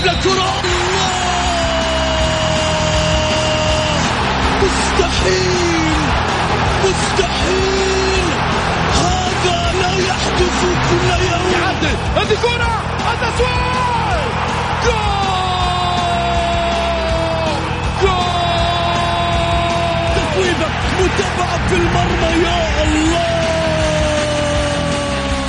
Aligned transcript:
يلعب 0.00 0.16
للكرة 0.16 0.62
مستحيل. 4.62 5.94
مستحيل. 6.84 8.26
هذا 8.94 9.72
لا 9.80 9.92
يحدث 10.08 10.60
كل 10.90 11.08
يوم. 11.24 11.52
يعدل. 11.52 11.96
هذه 12.16 12.36
كرة. 12.42 12.82
التسويق 13.12 14.30
جول. 14.84 15.40
جول. 18.02 18.40
تصويبة 20.16 20.68
متابعة 21.00 21.68
في 21.68 21.74
المرمى. 21.74 22.44
يا 22.44 22.82
الله. 22.82 23.39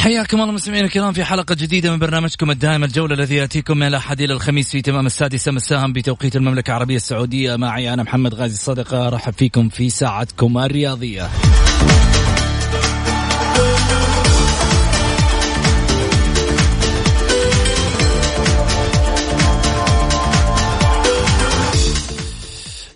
حياكم 0.00 0.40
الله 0.40 0.52
مستمعينا 0.52 0.86
الكرام 0.86 1.12
في 1.12 1.24
حلقة 1.24 1.54
جديدة 1.54 1.90
من 1.90 1.98
برنامجكم 1.98 2.50
الدائم 2.50 2.84
الجولة 2.84 3.14
الذي 3.14 3.34
يأتيكم 3.34 3.76
من 3.76 3.86
الأحد 3.86 4.20
إلى 4.20 4.32
الخميس 4.32 4.70
في 4.70 4.82
تمام 4.82 5.06
السادسة 5.06 5.52
مساء 5.52 5.92
بتوقيت 5.92 6.36
المملكة 6.36 6.70
العربية 6.70 6.96
السعودية. 6.96 7.56
معي 7.56 7.92
أنا 7.92 8.02
محمد 8.02 8.34
غازي 8.34 8.54
الصدقة 8.54 9.08
رحب 9.08 9.32
فيكم 9.32 9.68
في 9.68 9.90
ساعتكم 9.90 10.58
الرياضية. 10.58 11.28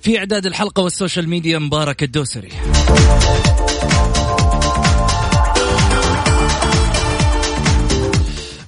في 0.03 0.19
إعداد 0.19 0.47
الحلقة 0.47 0.83
والسوشيال 0.83 1.29
ميديا 1.29 1.59
مبارك 1.59 2.03
الدوسري. 2.03 2.49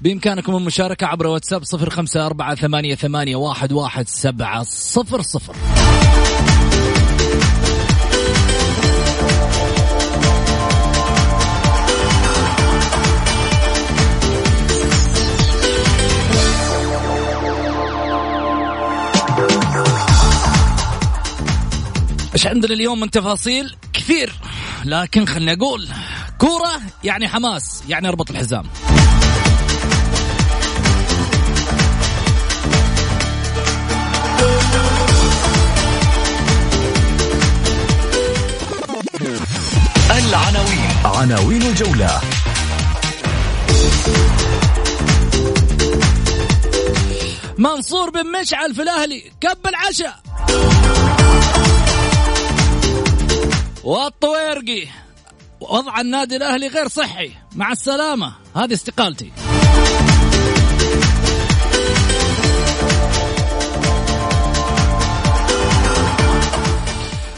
بإمكانكم 0.06 0.56
المشاركة 0.56 1.06
عبر 1.06 1.26
واتساب 1.26 1.64
صفر 1.64 1.90
خمسة 1.90 2.26
أربعة 2.26 2.54
ثمانية, 2.54 2.94
ثمانية 2.94 3.36
واحد, 3.36 3.72
واحد 3.72 4.08
سبعة 4.08 4.62
صفر 4.62 5.22
صفر. 5.22 5.56
إيش 22.34 22.46
عندنا 22.46 22.74
اليوم 22.74 23.00
من 23.00 23.10
تفاصيل؟ 23.10 23.76
كثير. 23.92 24.32
لكن 24.84 25.26
خلني 25.26 25.52
أقول 25.52 25.88
كورة 26.38 26.80
يعني 27.04 27.28
حماس 27.28 27.82
يعني 27.88 28.08
أربط 28.08 28.30
الحزام. 28.30 28.64
العناوين. 40.10 40.90
عناوين 41.04 41.62
الجولة. 41.62 42.20
منصور 47.58 48.10
بن 48.10 48.40
مشعل 48.40 48.74
في 48.74 48.82
الأهلي 48.82 49.32
كب 49.40 49.66
العشاء. 49.66 50.20
والطويرقي 53.84 54.86
وضع 55.60 56.00
النادي 56.00 56.36
الأهلي 56.36 56.68
غير 56.68 56.88
صحي. 56.88 57.30
مع 57.56 57.72
السلامة 57.72 58.32
هذه 58.56 58.72
استقالتي. 58.72 59.32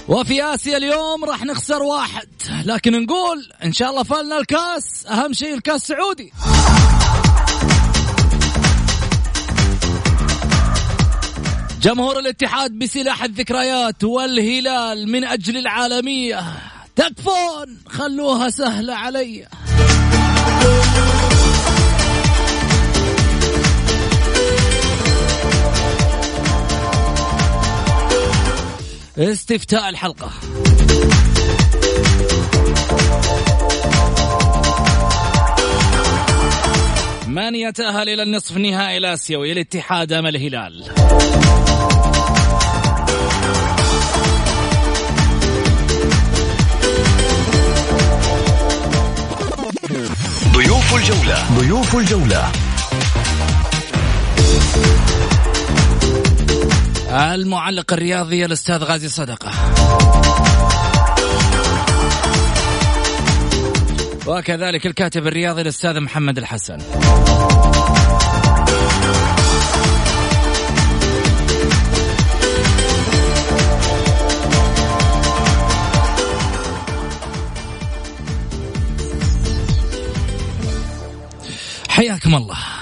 وفي 0.09 0.45
آسيا 0.45 0.77
اليوم 0.77 1.25
راح 1.25 1.45
نخسر 1.45 1.83
واحد. 1.83 2.29
لكن 2.65 3.03
نقول 3.03 3.53
إن 3.65 3.73
شاء 3.73 3.91
الله 3.91 4.03
فالنا 4.03 4.39
الكاس 4.39 5.07
أهم 5.07 5.33
شيء 5.33 5.55
الكاس 5.55 5.87
سعودي. 5.87 6.33
جمهور 11.83 12.19
الاتحاد 12.19 12.71
بسلاح 12.71 13.25
الذكريات 13.25 14.05
والهلال 14.05 15.09
من 15.09 15.25
أجل 15.25 15.57
العالمية. 15.57 16.45
تكفون 16.97 17.79
خلوها 17.89 18.51
سهلة 18.51 18.95
علي. 18.95 19.49
استفتاء 29.19 29.89
الحلقة. 29.89 30.31
من 37.27 37.55
يتأهل 37.55 38.09
إلى 38.09 38.23
النصف 38.23 38.57
النهائي 38.57 38.99
الآسيوي 38.99 39.53
الاتحاد 39.53 40.13
أم 40.13 40.27
الهلال؟ 40.27 40.85
ضيوف 50.53 50.95
الجولة. 50.95 51.59
ضيوف 51.59 51.97
الجولة. 51.97 52.53
المعلق 57.11 57.93
الرياضي 57.93 58.45
الأستاذ 58.45 58.85
غازي 58.85 59.09
صدقة. 59.09 59.51
وكذلك 64.27 64.87
الكاتب 64.87 65.27
الرياضي 65.27 65.63
الأستاذ 65.63 66.01
محمد 66.01 66.39
الحسن. 66.39 66.79
حياكم 81.89 82.35
الله. 82.35 82.78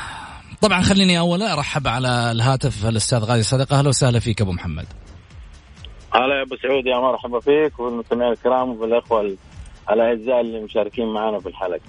طبعا 0.60 0.82
خليني 0.82 1.18
اولا 1.18 1.52
أرحب 1.52 1.88
على 1.88 2.30
الهاتف 2.30 2.86
الأستاذ 2.86 3.18
غازي 3.18 3.42
صدقه 3.42 3.78
أهلا 3.78 3.88
وسهلا 3.88 4.18
فيك 4.20 4.40
أبو 4.40 4.52
محمد. 4.52 4.86
هلا 6.14 6.38
يا 6.38 6.42
أبو 6.42 6.56
سعود 6.62 6.86
يا 6.86 6.98
مرحبا 6.98 7.40
فيك 7.40 7.80
والمستمعين 7.80 8.32
الكرام 8.32 8.70
وبالاخوه 8.70 9.36
الأعزاء 9.90 10.40
اللي 10.40 10.60
مشاركين 10.60 11.06
معنا 11.06 11.40
في 11.40 11.48
الحلقة. 11.48 11.80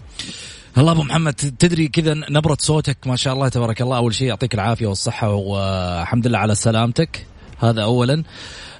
الله 0.77 0.91
أبو 0.91 1.03
محمد 1.03 1.33
تدري 1.33 1.87
كذا 1.87 2.13
نبرة 2.13 2.57
صوتك 2.59 2.97
ما 3.05 3.15
شاء 3.15 3.33
الله 3.33 3.49
تبارك 3.49 3.81
الله. 3.81 3.97
أول 3.97 4.15
شيء 4.15 4.27
يعطيك 4.27 4.53
العافية 4.53 4.87
والصحة 4.87 5.33
والحمد 5.33 6.27
لله 6.27 6.37
على 6.37 6.55
سلامتك. 6.55 7.25
هذا 7.59 7.83
اولا. 7.83 8.23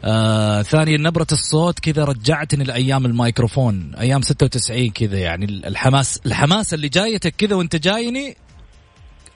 آه 0.04 0.62
ثانيا 0.62 0.98
نبرة 0.98 1.28
الصوت 1.32 1.80
كذا 1.80 2.04
رجعتني 2.04 2.64
لأيام 2.64 3.06
الميكروفون 3.06 3.96
أيام 4.00 4.22
96 4.22 4.90
كذا 4.90 5.18
يعني. 5.18 5.46
الحماس 5.46 6.22
الحماس 6.26 6.74
اللي 6.74 6.90
جايتك 6.90 7.36
كذا 7.36 7.56
وأنت 7.56 7.76
جايني 7.76 8.36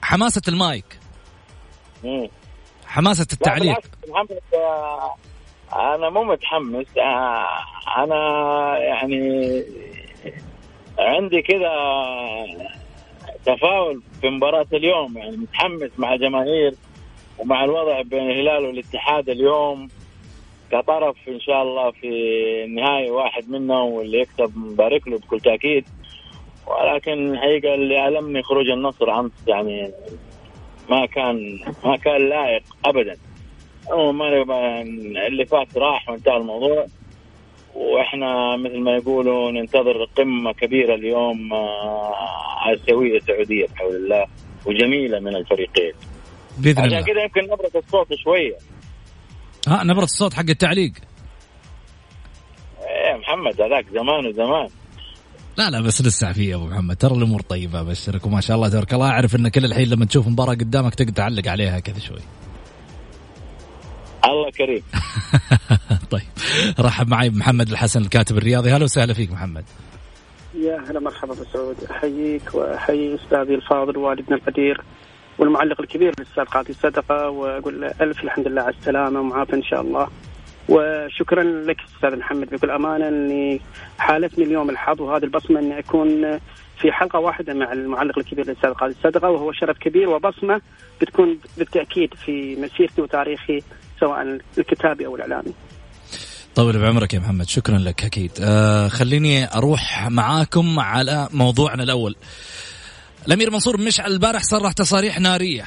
حماسة 0.02 0.42
المايك. 0.48 0.98
مم. 2.04 2.28
لا 2.86 3.26
التعليق. 3.32 3.78
آه، 4.54 5.16
أنا 5.72 6.10
مو 6.10 6.24
متحمس. 6.24 6.86
آه، 6.98 7.48
أنا 7.98 8.78
يعني 8.78 9.64
عندي 10.98 11.42
كذا 11.42 11.72
تفاؤل 13.44 14.02
في 14.20 14.30
مباراة 14.30 14.66
اليوم. 14.72 15.18
يعني 15.18 15.36
متحمس 15.36 15.90
مع 15.98 16.14
الجماهير 16.14 16.74
ومع 17.38 17.64
الوضع 17.64 18.02
بين 18.02 18.30
الهلال 18.30 18.66
والاتحاد 18.66 19.28
اليوم. 19.28 19.88
كطرف 20.72 21.16
إن 21.28 21.40
شاء 21.40 21.62
الله 21.62 21.90
في 21.90 22.08
النهاية 22.64 23.10
واحد 23.10 23.50
منهم 23.50 23.92
واللي 23.92 24.20
يكسب 24.20 24.56
مبارك 24.56 25.08
له 25.08 25.18
بكل 25.18 25.40
تأكيد. 25.40 25.84
ولكن 26.66 27.32
الحقيقة 27.32 27.74
اللي 27.74 28.08
المني 28.08 28.42
خروج 28.42 28.70
النصر 28.70 29.10
أمس. 29.10 29.32
يعني 29.46 29.92
ما 30.90 31.06
كان 31.06 31.58
ما 31.84 31.96
كان 31.96 32.28
لائق 32.28 32.62
ابدا. 32.84 33.16
اللي 35.26 35.46
فات 35.46 35.76
راح 35.76 36.08
وانتهى 36.08 36.36
الموضوع. 36.36 36.86
وإحنا 37.74 38.56
مثل 38.56 38.80
ما 38.80 38.96
يقولوا 38.96 39.50
ننتظر 39.50 40.04
قمة 40.04 40.52
كبيرة 40.52 40.94
اليوم 40.94 41.52
آه، 41.52 42.12
اسيويه 42.74 43.20
سعوديه 43.20 43.66
بحول 43.66 43.96
الله 43.96 44.26
وجميلة 44.66 45.20
من 45.20 45.36
الفريقين. 45.36 45.92
بإذن 46.58 46.84
الله. 46.84 46.96
عشان 46.96 47.06
كذا 47.14 47.22
يمكن 47.22 47.42
نبرة 47.42 47.70
الصوت 47.74 48.14
شوية. 48.14 48.56
ها 49.68 49.84
نبرة 49.84 50.04
الصوت 50.04 50.34
حق 50.34 50.48
التعليق. 50.48 50.92
إيه 52.80 53.16
محمد 53.16 53.60
هذاك 53.60 53.86
زمان 53.92 54.26
وزمان. 54.26 54.68
لا 55.56 55.70
لا 55.70 55.80
بس 55.80 56.02
لسه 56.02 56.32
في 56.32 56.54
أبو 56.54 56.66
محمد. 56.66 56.96
ترى 56.96 57.14
الأمور 57.14 57.40
طيبة 57.40 57.80
أبشرك 57.80 58.26
وما 58.26 58.40
شاء 58.40 58.56
الله 58.56 58.68
تبارك 58.68 58.94
الله. 58.94 59.08
أعرف 59.08 59.36
إن 59.36 59.48
كل 59.48 59.64
الحين 59.64 59.88
لما 59.88 60.04
تشوف 60.04 60.28
مباراة 60.28 60.54
قدامك 60.54 60.94
تقدر 60.94 61.12
تعلق 61.12 61.48
عليها 61.48 61.78
كذا 61.78 61.98
شوي. 61.98 62.20
الله 64.24 64.50
كريم. 64.50 64.82
طيب. 66.10 66.22
رحب 66.80 67.08
معي 67.08 67.28
بمحمد 67.28 67.68
الحسن 67.68 68.00
الكاتب 68.00 68.38
الرياضي. 68.38 68.70
هلا 68.70 68.84
وسهلا 68.84 69.14
فيك 69.14 69.32
محمد. 69.32 69.64
يا 70.54 70.84
هلا 70.90 71.00
مرحبا 71.00 71.34
بسعود 71.34 71.76
أحييك 71.90 72.54
وأحيي 72.54 73.14
أستاذي 73.14 73.54
الفاضل 73.54 73.96
والدنا 73.96 74.36
القدير 74.36 74.80
والمعلق 75.38 75.80
الكبير 75.80 76.12
الاستاذ 76.18 76.44
قاضي 76.44 76.72
صدقه 76.72 77.30
وأقول 77.30 77.80
له 77.80 77.94
ألف 78.00 78.24
الحمد 78.24 78.48
لله 78.48 78.62
على 78.62 78.74
السلامة 78.74 79.20
ومعافى 79.20 79.56
إن 79.56 79.62
شاء 79.62 79.80
الله. 79.80 80.08
وشكرا 80.68 81.42
لك 81.42 81.76
أستاذ 81.96 82.18
محمد. 82.18 82.50
بكل 82.50 82.70
أمانة 82.70 83.08
أني 83.08 83.60
حالتني 83.98 84.44
اليوم 84.44 84.70
الحظ 84.70 85.00
وهذه 85.00 85.24
البصمة 85.24 85.60
أني 85.60 85.78
أكون 85.78 86.38
في 86.80 86.92
حلقة 86.92 87.18
واحدة 87.18 87.54
مع 87.54 87.72
المعلق 87.72 88.18
الكبير 88.18 88.44
الأستاذ 88.44 88.70
قاضي 88.70 88.94
الصدقة 88.98 89.30
وهو 89.30 89.52
شرف 89.52 89.78
كبير. 89.78 90.08
وبصمة 90.08 90.60
بتكون 91.00 91.38
بالتأكيد 91.58 92.14
في 92.14 92.56
مسيرتي 92.56 93.02
وتاريخي 93.02 93.62
سواء 94.00 94.38
الكتابي 94.58 95.06
أو 95.06 95.16
الإعلامي. 95.16 95.52
طول 96.54 96.78
بعمرك 96.78 97.14
يا 97.14 97.18
محمد. 97.18 97.48
شكرا 97.48 97.78
لك 97.78 98.04
أكيد. 98.04 98.30
آه 98.40 98.88
خليني 98.88 99.54
أروح 99.54 100.08
معاكم 100.10 100.80
على 100.80 101.28
موضوعنا 101.32 101.82
الأول. 101.82 102.16
الأمير 103.26 103.50
منصور 103.50 103.80
مشعل 103.80 104.12
البارح 104.12 104.42
صرح 104.42 104.72
تصاريح 104.72 105.20
نارية 105.20 105.64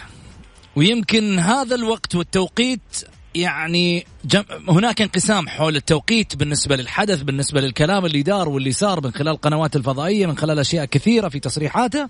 ويمكن 0.75 1.39
هذا 1.39 1.75
الوقت 1.75 2.15
والتوقيت 2.15 3.05
يعني 3.35 4.05
جم... 4.25 4.43
هناك 4.69 5.01
انقسام 5.01 5.49
حول 5.49 5.75
التوقيت 5.75 6.35
بالنسبة 6.35 6.75
للحدث 6.75 7.21
بالنسبة 7.21 7.61
للكلام 7.61 8.05
اللي 8.05 8.21
دار 8.21 8.49
واللي 8.49 8.71
صار 8.71 9.03
من 9.03 9.11
خلال 9.11 9.27
القنوات 9.27 9.75
الفضائية 9.75 10.25
من 10.25 10.37
خلال 10.37 10.59
أشياء 10.59 10.85
كثيرة 10.85 11.29
في 11.29 11.39
تصريحاته. 11.39 12.09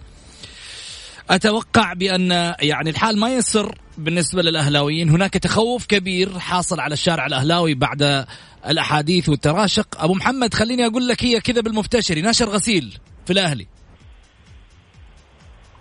أتوقع 1.29 1.93
بأن 1.93 2.55
يعني 2.59 2.89
الحال 2.89 3.19
ما 3.19 3.29
يسر 3.29 3.77
بالنسبة 3.97 4.41
للأهلاويين. 4.41 5.09
هناك 5.09 5.33
تخوف 5.33 5.85
كبير 5.85 6.39
حاصل 6.39 6.79
على 6.79 6.93
الشارع 6.93 7.25
الأهلاوي 7.25 7.73
بعد 7.73 8.25
الأحاديث 8.67 9.29
والتراشق. 9.29 10.03
أبو 10.03 10.13
محمد 10.13 10.53
خليني 10.53 10.85
أقول 10.85 11.07
لك 11.07 11.23
هي 11.23 11.39
كذا 11.39 11.61
بالمفتشري 11.61 12.21
نشر 12.21 12.49
غسيل 12.49 12.97
في 13.25 13.33
الأهلي. 13.33 13.67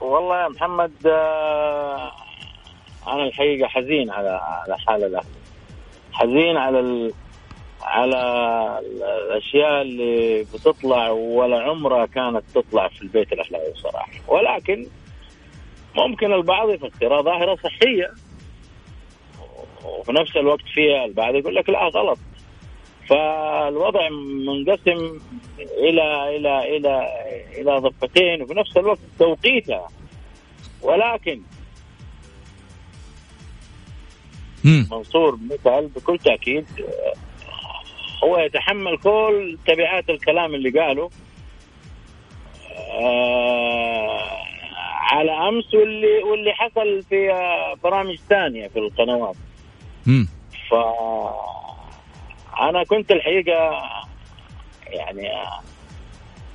والله 0.01 0.43
يا 0.43 0.49
محمد 0.49 0.93
آه، 1.07 2.13
أنا 3.09 3.25
الحقيقة 3.25 3.69
حزين 3.69 4.11
على 4.11 4.29
على 4.43 4.79
حال 4.79 5.05
الاهلي 5.05 5.29
حزين 6.13 6.57
على 6.57 6.81
ال... 6.81 7.13
على 7.83 8.21
الأشياء 9.27 9.83
اللي 9.83 10.43
بتطلع 10.55 11.11
ولا 11.11 11.63
عمرها 11.63 12.07
كانت 12.07 12.43
تطلع 12.55 12.89
في 12.89 13.03
البيت 13.03 13.33
الاهلاوي 13.33 13.75
صراحة 13.75 14.13
ولكن 14.29 14.87
ممكن 15.97 16.33
البعض 16.33 16.71
يفسرها 16.71 17.23
ظاهرة 17.23 17.57
صحية. 17.57 18.11
وفي 19.85 20.13
نفس 20.13 20.37
الوقت 20.37 20.65
فيها 20.75 21.05
البعض 21.05 21.35
يقول 21.35 21.55
لك 21.55 21.69
لا 21.69 21.85
غلط. 21.85 22.19
فالوضع 23.09 24.09
منقسم 24.47 25.21
إلى 25.59 26.37
إلى 26.37 26.77
إلى 26.77 27.09
إلى 27.59 27.79
ضفتين 27.79 28.43
وفي 28.43 28.55
نفس 28.55 28.77
الوقت 28.77 28.99
توقيتها. 29.19 29.89
ولكن 30.83 31.43
منصور 34.91 35.39
مثال 35.51 35.89
بكل 35.89 36.19
تأكيد. 36.19 36.67
هو 38.25 38.39
يتحمل 38.39 38.99
كل 38.99 39.59
تبعات 39.67 40.11
الكلام 40.11 40.55
اللي 40.55 40.81
قاله. 40.81 41.11
آه 42.93 44.21
على 45.01 45.49
أمس 45.49 45.75
واللي 45.75 46.23
واللي 46.23 46.53
حصل 46.55 47.03
في 47.03 47.29
برامج 47.85 48.17
ثانية 48.29 48.69
في 48.69 48.79
القنوات. 48.79 49.37
ف 50.71 50.75
أنا 52.61 52.85
كنت 52.85 53.11
الحقيقة 53.11 53.83
يعني 54.87 55.29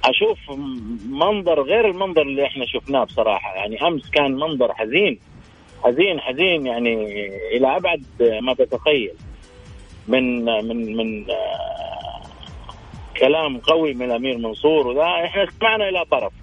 أشوف 0.04 0.40
منظر 1.10 1.62
غير 1.62 1.88
المنظر 1.88 2.22
اللي 2.22 2.46
إحنا 2.46 2.66
شفناه 2.66 3.04
بصراحة. 3.04 3.56
يعني 3.56 3.88
أمس 3.88 4.10
كان 4.10 4.32
منظر 4.32 4.74
حزين. 4.74 5.20
حزين 5.84 6.20
حزين 6.20 6.66
يعني 6.66 6.94
إلى 7.58 7.78
أبعد 7.78 8.04
ما 8.44 8.54
تتخيل. 8.54 9.14
من 10.08 10.46
من 10.46 10.98
من 10.98 11.30
آه، 11.30 12.22
كلام 13.20 13.58
قوي 13.58 13.94
من 13.94 14.06
الأمير 14.06 14.38
منصور 14.38 14.88
وذا 14.88 15.04
إحنا 15.26 15.44
استمعنا 15.44 15.90
إلى 15.90 16.06
طرف. 16.12 16.34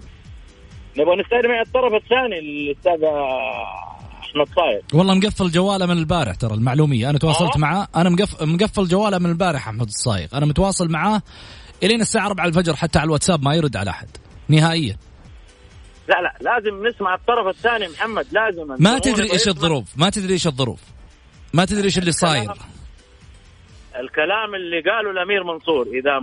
نبغى 0.97 1.15
نستمع 1.15 1.61
الطرف 1.61 1.93
الثاني 1.93 2.39
الاستاذ 2.39 3.03
أحمد 4.21 4.47
صاير 4.55 4.81
والله 4.93 5.15
مقفل 5.15 5.51
جواله 5.51 5.85
من 5.85 5.97
البارح 5.97 6.35
ترى 6.35 6.53
المعلومية. 6.53 7.09
أنا 7.09 7.17
تواصلت 7.17 7.55
آه. 7.55 7.59
معاه. 7.59 7.87
أنا 7.95 8.09
مقفل 8.09 8.45
مقفل 8.45 8.83
جواله 8.83 9.17
من 9.17 9.29
البارح 9.29 9.67
أحمد 9.67 9.87
الصايغ. 9.87 10.27
أنا 10.33 10.45
متواصل 10.45 10.89
معاه 10.91 11.21
إلين 11.83 12.01
الساعة 12.01 12.27
4 12.27 12.45
الفجر 12.45 12.75
حتى 12.75 12.99
على 12.99 13.05
الواتساب 13.05 13.43
ما 13.43 13.55
يرد 13.55 13.77
على 13.77 13.89
أحد. 13.89 14.07
نهائيا. 14.49 14.97
لا 16.07 16.21
لا 16.21 16.33
لازم 16.41 16.87
نسمع 16.87 17.15
الطرف 17.15 17.47
الثاني 17.47 17.87
محمد 17.87 18.27
لازم. 18.31 18.75
ما 18.79 18.99
تدري 18.99 19.31
إيش 19.31 19.47
الظروف 19.47 19.97
ما 19.97 20.09
تدري 20.09 20.33
إيش 20.33 20.47
الظروف. 20.47 20.81
ما 21.53 21.65
تدري 21.65 21.83
إيش 21.83 21.97
اللي 21.97 22.11
صاير. 22.11 22.51
الكلام 23.95 24.55
اللي 24.55 24.81
قاله 24.81 25.11
الأمير 25.11 25.43
منصور 25.43 25.87
إذا 25.87 26.19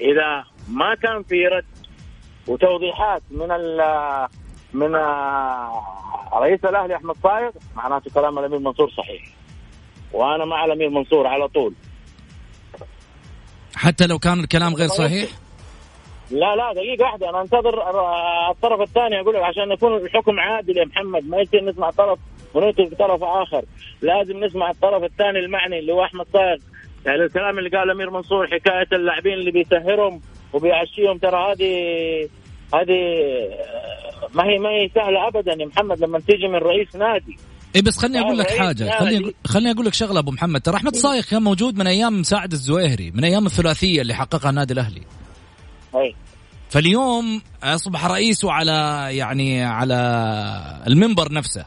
إذا 0.00 0.44
ما 0.68 0.94
كان 0.94 1.22
في 1.22 1.46
رد 1.46 1.64
وتوضيحات 2.46 3.22
من 3.30 3.50
ال 3.50 3.80
من 4.72 4.94
رئيس 6.32 6.64
الأهلي 6.64 6.96
أحمد 6.96 7.16
صايغ 7.22 7.50
معناته 7.76 8.10
كلام 8.14 8.38
الأمير 8.38 8.58
منصور 8.58 8.90
صحيح. 8.90 9.22
وأنا 10.12 10.44
مع 10.44 10.64
الأمير 10.64 10.90
منصور 10.90 11.26
على 11.26 11.48
طول. 11.48 11.74
حتى 13.74 14.06
لو 14.06 14.18
كان 14.18 14.40
الكلام 14.40 14.74
غير 14.74 14.88
صحيح؟ 14.88 15.30
لا 16.30 16.56
لا 16.56 16.72
دقيقة 16.72 17.04
واحدة. 17.04 17.30
أنا 17.30 17.40
أنتظر 17.42 17.74
الطرف 18.50 18.80
الثاني 18.80 19.20
أقول 19.20 19.34
لك 19.34 19.42
عشان 19.42 19.70
يكون 19.72 19.96
الحكم 19.96 20.40
عادل 20.40 20.78
يا 20.78 20.84
محمد. 20.84 21.28
ما 21.28 21.40
يصير 21.40 21.64
نسمع 21.64 21.90
طرف 21.90 22.18
ونترك 22.54 22.94
طرف 22.98 23.22
آخر. 23.22 23.64
لازم 24.02 24.44
نسمع 24.44 24.70
الطرف 24.70 25.04
الثاني 25.04 25.38
المعني 25.38 25.78
اللي 25.78 25.92
هو 25.92 26.04
أحمد 26.04 26.26
صايغ 26.32 26.56
يعني 27.06 27.22
الكلام 27.22 27.58
اللي 27.58 27.70
قال 27.70 27.90
أمير 27.90 28.10
منصور 28.10 28.46
حكاية 28.46 28.88
اللاعبين 28.92 29.32
اللي 29.32 29.50
بيسهرهم 29.50 30.20
وبيعشيهم 30.52 31.18
ترى 31.18 31.52
هذه 31.52 31.74
هذه 32.74 32.98
ما 34.34 34.44
هي 34.44 34.58
ما 34.58 34.68
هي 34.68 34.90
سهلة 34.94 35.28
أبدا 35.28 35.52
يا 35.60 35.66
محمد 35.66 36.00
لما 36.00 36.20
تيجي 36.20 36.48
من 36.48 36.54
رئيس 36.54 36.96
نادي. 36.96 37.36
اي 37.76 37.82
بس 37.82 37.98
خليني 37.98 38.20
أقول 38.20 38.38
لك 38.38 38.50
حاجة. 38.50 38.90
خليني 38.90 39.34
خليني 39.46 39.70
أقول 39.70 39.86
لك 39.86 39.94
شغلة 39.94 40.18
أبو 40.18 40.30
محمد. 40.30 40.60
ترى 40.60 40.76
أحمد 40.76 40.96
صايغ 40.96 41.22
كان 41.30 41.42
موجود 41.42 41.78
من 41.78 41.86
أيام 41.86 42.20
مساعد 42.20 42.52
الزويهري 42.52 43.10
من 43.10 43.24
أيام 43.24 43.46
الثلاثية 43.46 44.00
اللي 44.00 44.14
حققها 44.14 44.50
النادي 44.50 44.74
الأهلي. 44.74 45.02
أي. 45.94 46.14
فاليوم 46.70 47.42
أصبح 47.62 48.06
رئيسه 48.06 48.52
على 48.52 49.08
يعني 49.10 49.64
على 49.64 49.96
المنبر 50.86 51.32
نفسه. 51.32 51.64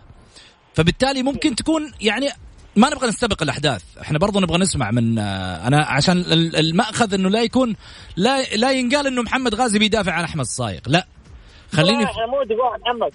فبالتالي 0.74 1.24
ممكن 1.24 1.56
تكون 1.56 1.92
يعني 2.02 2.28
ما 2.76 2.90
نبغى 2.90 3.08
نستبق 3.08 3.44
الأحداث. 3.44 3.84
إحنا 4.02 4.20
برضو 4.20 4.40
نبغى 4.40 4.58
نسمع 4.58 4.92
من 4.92 5.20
أنا 5.20 5.86
عشان 5.86 6.18
المأخذ 6.32 7.14
إنه 7.14 7.30
لا 7.30 7.42
يكون 7.42 7.76
لا 8.16 8.44
لا 8.56 8.72
ينقال 8.72 9.08
إنه 9.08 9.22
محمد 9.22 9.56
غازي 9.56 9.80
بيدافع 9.80 10.12
عن 10.12 10.24
أحمد 10.24 10.42
الصايغ 10.42 10.80
لا. 10.88 11.08
خليني 11.72 12.04
إحنا 12.04 12.26
مو 12.26 12.44
دفاع 12.44 12.78
محمد. 12.78 13.14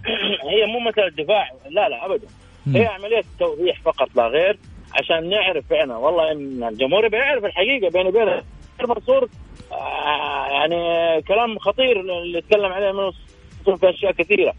هي 0.52 0.66
مو 0.66 0.90
مساله 0.90 1.24
دفاع 1.24 1.50
لا 1.70 1.88
لا 1.88 2.06
ابدا. 2.06 2.26
هي 2.66 2.86
عملية 2.86 3.22
توضيح 3.38 3.80
فقط 3.84 4.08
لا 4.16 4.26
غير 4.26 4.58
عشان 4.94 5.30
نعرف 5.30 5.72
إحنا 5.72 5.96
والله 5.96 6.32
إن 6.32 6.64
الجمهور 6.68 7.08
بيعرف 7.08 7.44
الحقيقة 7.44 7.90
بيني 7.90 8.08
وبين 8.08 8.42
منصور 8.88 9.28
آه، 9.72 10.46
يعني 10.50 11.22
كلام 11.22 11.58
خطير 11.58 12.00
اللي 12.00 12.38
يتكلم 12.38 12.72
عليه 12.72 12.92
منصور 12.92 13.76
في 13.76 13.90
أشياء 13.90 14.12
كثيرة. 14.12 14.54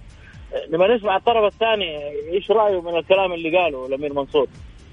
لما 0.69 0.95
نسمع 0.95 1.15
الطرف 1.15 1.53
الثاني 1.53 1.97
إيش 2.33 2.51
رأيه 2.51 2.81
من 2.81 2.97
الكلام 2.97 3.33
اللي 3.33 3.57
قاله 3.57 3.85
الأمير 3.85 4.13
منصور؟ 4.13 4.47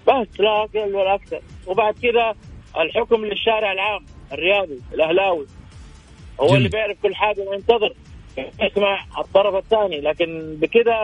بس 0.08 0.40
لا 0.40 0.62
أقل 0.62 0.94
ولا 0.94 1.14
أكثر 1.14 1.40
وبعد 1.66 1.94
كذا 2.02 2.34
الحكم 2.82 3.24
للشارع 3.24 3.72
العام 3.72 4.06
الرياضي 4.32 4.80
الأهلاوي. 4.94 5.46
هو 6.40 6.46
جميل. 6.46 6.56
اللي 6.56 6.68
بيعرف 6.68 6.96
كل 7.02 7.14
حاجة 7.14 7.40
وينتظر. 7.40 7.94
يسمع 8.62 9.04
الطرف 9.18 9.54
الثاني 9.54 10.00
لكن 10.00 10.56
بكذا 10.60 10.94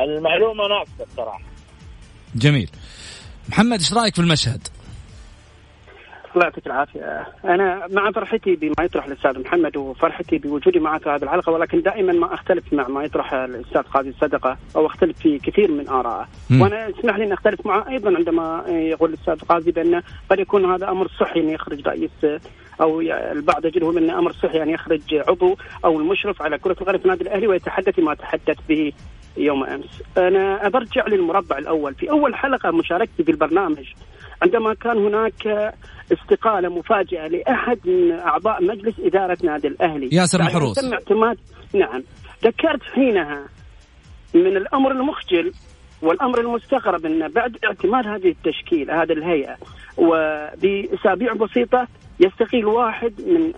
المعلومة 0.00 0.68
ناقصة 0.68 1.12
بصراحه 1.12 1.40
جميل. 2.34 2.70
محمد 3.48 3.78
إيش 3.78 3.92
رأيك 3.92 4.14
في 4.14 4.20
المشهد؟ 4.20 4.68
الله 6.34 6.44
يعطيك 6.44 6.66
العافية. 6.66 7.26
أنا 7.44 7.86
مع 7.90 8.10
فرحتي 8.10 8.56
بما 8.56 8.74
يطرح 8.82 9.04
الأستاذ 9.06 9.40
محمد 9.40 9.76
وفرحتي 9.76 10.38
بوجودي 10.38 10.78
معك 10.78 11.02
في 11.02 11.08
هذه 11.10 11.22
الحلقة 11.22 11.52
ولكن 11.52 11.82
دائما 11.82 12.12
ما 12.12 12.34
أختلف 12.34 12.72
مع 12.72 12.88
ما 12.88 13.04
يطرح 13.04 13.34
الأستاذ 13.34 13.82
قاضي 13.82 14.08
الصدقة 14.08 14.56
أو 14.76 14.86
أختلف 14.86 15.18
في 15.18 15.38
كثير 15.38 15.70
من 15.70 15.88
آرائه. 15.88 16.28
مم. 16.50 16.62
وأنا 16.62 16.88
اسمح 16.90 17.16
لي 17.16 17.24
أن 17.24 17.32
أختلف 17.32 17.66
معه 17.66 17.88
أيضا 17.88 18.16
عندما 18.16 18.64
يقول 18.68 19.08
الأستاذ 19.10 19.40
قاضي 19.40 19.70
بأن 19.72 20.02
قد 20.30 20.38
يكون 20.38 20.72
هذا 20.72 20.88
أمر 20.90 21.08
صحي 21.20 21.40
أن 21.40 21.48
يخرج 21.48 21.88
رئيس 21.88 22.10
ي- 22.24 23.32
البعض 23.32 23.64
يجده 23.66 23.90
من 23.92 24.10
أمر 24.10 24.32
صحي 24.32 24.62
أن 24.62 24.68
يخرج 24.70 25.00
عضو 25.28 25.56
أو 25.84 26.00
المشرف 26.00 26.42
على 26.42 26.58
كرة 26.58 26.76
القدم 26.80 26.98
في 26.98 27.04
النادي 27.04 27.22
الأهلي 27.24 27.46
ويتحدث 27.46 27.98
ما 27.98 28.14
تحدث 28.14 28.56
به 28.68 28.92
يوم 29.36 29.64
أمس. 29.64 30.02
أنا 30.18 30.68
برجع 30.68 31.06
للمربع 31.06 31.58
الأول. 31.58 31.94
في 31.94 32.10
أول 32.10 32.34
حلقة 32.34 32.70
مشاركتي 32.70 33.24
في 33.24 33.30
البرنامج 33.30 33.92
عندما 34.42 34.74
كان 34.74 34.98
هناك 34.98 35.74
استقالة 36.12 36.68
مفاجئة 36.68 37.26
لأحد 37.26 37.78
من 37.84 38.12
أعضاء 38.12 38.64
مجلس 38.64 38.94
إدارة 39.00 39.38
نادي 39.44 39.68
الأهلي 39.68 40.08
ياسر 40.12 40.40
أن 40.40 40.46
محروس. 40.46 40.76
تم 40.76 40.92
اعتماد 40.92 41.38
نعم 41.74 42.02
ذكرت 42.44 42.82
حينها 42.82 43.44
من 44.34 44.56
الأمر 44.56 44.90
المخجل 44.90 45.52
والأمر 46.02 46.40
المستغرب 46.40 47.06
أن 47.06 47.28
بعد 47.28 47.56
اعتماد 47.64 48.06
هذه 48.06 48.28
التشكيلة 48.28 49.02
هذه 49.02 49.12
الهيئة 49.12 49.56
وبأسابيع 49.96 51.32
بسيطة 51.32 51.88
يستقيل 52.20 52.66
واحد 52.66 53.12
من 53.26 53.52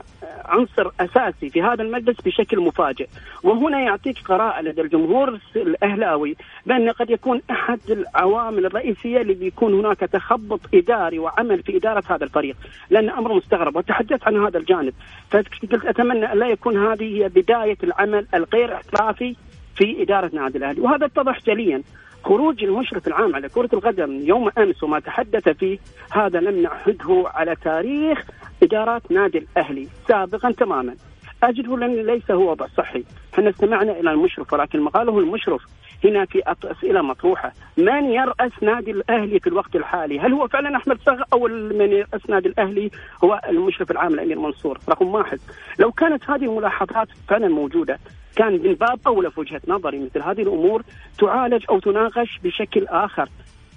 عنصر 0.44 0.90
أساسي 1.00 1.50
في 1.50 1.62
هذا 1.62 1.82
المجلس 1.82 2.20
بشكل 2.20 2.60
مفاجئ. 2.60 3.08
وهنا 3.42 3.80
يعطيك 3.80 4.18
قراءة 4.18 4.62
لدى 4.62 4.80
الجمهور 4.80 5.38
الأهلاوي 5.56 6.36
بأن 6.66 6.90
قد 6.90 7.10
يكون 7.10 7.42
أحد 7.50 7.80
العوامل 7.90 8.66
الرئيسية 8.66 9.20
اللي 9.20 9.34
بيكون 9.34 9.74
هناك 9.74 9.98
تخبط 9.98 10.60
إداري 10.74 11.18
وعمل 11.18 11.62
في 11.62 11.76
إدارة 11.76 12.02
هذا 12.10 12.24
الفريق 12.24 12.56
لأن 12.90 13.10
أمر 13.10 13.34
مستغرب. 13.34 13.76
وتحدثت 13.76 14.26
عن 14.26 14.44
هذا 14.46 14.58
الجانب 14.58 14.92
فقلت 15.30 15.84
أتمنى 15.84 16.32
أن 16.32 16.38
لا 16.38 16.46
يكون 16.46 16.86
هذه 16.86 17.22
هي 17.22 17.28
بداية 17.28 17.76
العمل 17.84 18.26
الغير 18.34 18.74
احترافي 18.74 19.36
في 19.74 20.02
إدارة 20.02 20.30
نادي 20.34 20.58
الأهلي. 20.58 20.80
وهذا 20.80 21.06
اتضح 21.06 21.40
جليا 21.46 21.82
خروج 22.24 22.64
المشرف 22.64 23.06
العام 23.06 23.34
على 23.34 23.48
كرة 23.48 23.68
القدم 23.72 24.12
يوم 24.12 24.50
أمس 24.58 24.82
وما 24.82 25.00
تحدث 25.00 25.48
فيه 25.48 25.78
هذا 26.12 26.40
لم 26.40 26.62
نعهده 26.62 27.24
على 27.26 27.56
تاريخ 27.56 28.24
إدارات 28.62 29.12
نادي 29.12 29.38
الأهلي 29.38 29.88
سابقا 30.08 30.52
تماما. 30.52 30.96
أجده 31.42 31.76
لن 31.76 32.06
ليس 32.06 32.30
هو 32.30 32.56
صحي 32.76 33.04
إحنا 33.34 33.50
استمعنا 33.50 33.92
إلى 34.00 34.10
المشرف 34.10 34.52
ولكن 34.52 34.80
ما 34.80 34.90
قاله 34.90 35.18
المشرف 35.18 35.62
هنا 36.04 36.24
في 36.24 36.42
أسئلة 36.46 37.02
مطروحة. 37.02 37.52
من 37.76 38.04
يرأس 38.04 38.52
نادي 38.62 38.90
الأهلي 38.90 39.40
في 39.40 39.46
الوقت 39.46 39.76
الحالي؟ 39.76 40.20
هل 40.20 40.32
هو 40.32 40.48
فعلا 40.48 40.76
أحمد 40.76 40.98
صغ 41.06 41.22
أو 41.32 41.48
من 41.48 41.92
يرأس 41.92 42.30
نادي 42.30 42.48
الأهلي 42.48 42.90
هو 43.24 43.40
المشرف 43.48 43.90
العام 43.90 44.14
الأمير 44.14 44.38
منصور؟ 44.38 44.78
رقم 44.88 45.06
واحد. 45.08 45.38
لو 45.78 45.92
كانت 45.92 46.30
هذه 46.30 46.44
الملاحظات 46.44 47.08
فعلا 47.28 47.48
موجودة 47.48 47.98
كان 48.36 48.52
من 48.52 48.74
باب 48.74 48.98
أولى 49.06 49.30
في 49.30 49.40
وجهة 49.40 49.60
نظري. 49.68 49.98
مثل 49.98 50.22
هذه 50.22 50.42
الأمور 50.42 50.82
تعالج 51.18 51.64
أو 51.70 51.78
تناقش 51.78 52.38
بشكل 52.44 52.86
آخر. 52.86 53.28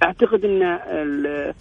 أعتقد 0.03 0.45
أن 0.45 0.61
ال- 0.87 1.53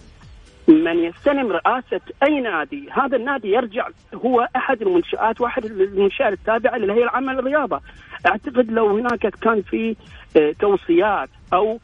من 0.67 1.03
يستلم 1.03 1.51
رئاسة 1.51 2.01
أي 2.23 2.41
نادي. 2.41 2.89
هذا 2.91 3.17
النادي 3.17 3.51
يرجع 3.51 3.87
هو 4.15 4.47
أحد 4.55 4.81
المنشآت 4.81 5.41
واحد 5.41 5.65
المنشآت 5.65 6.33
التابعة 6.33 6.77
للهيئة 6.77 7.03
العامة 7.03 7.33
للرياضة. 7.33 7.81
أعتقد 8.25 8.71
لو 8.71 8.97
هناك 8.97 9.27
كان 9.27 9.61
في 9.61 9.95
آه، 10.37 10.51
توصيات 10.59 11.29
أو 11.53 11.79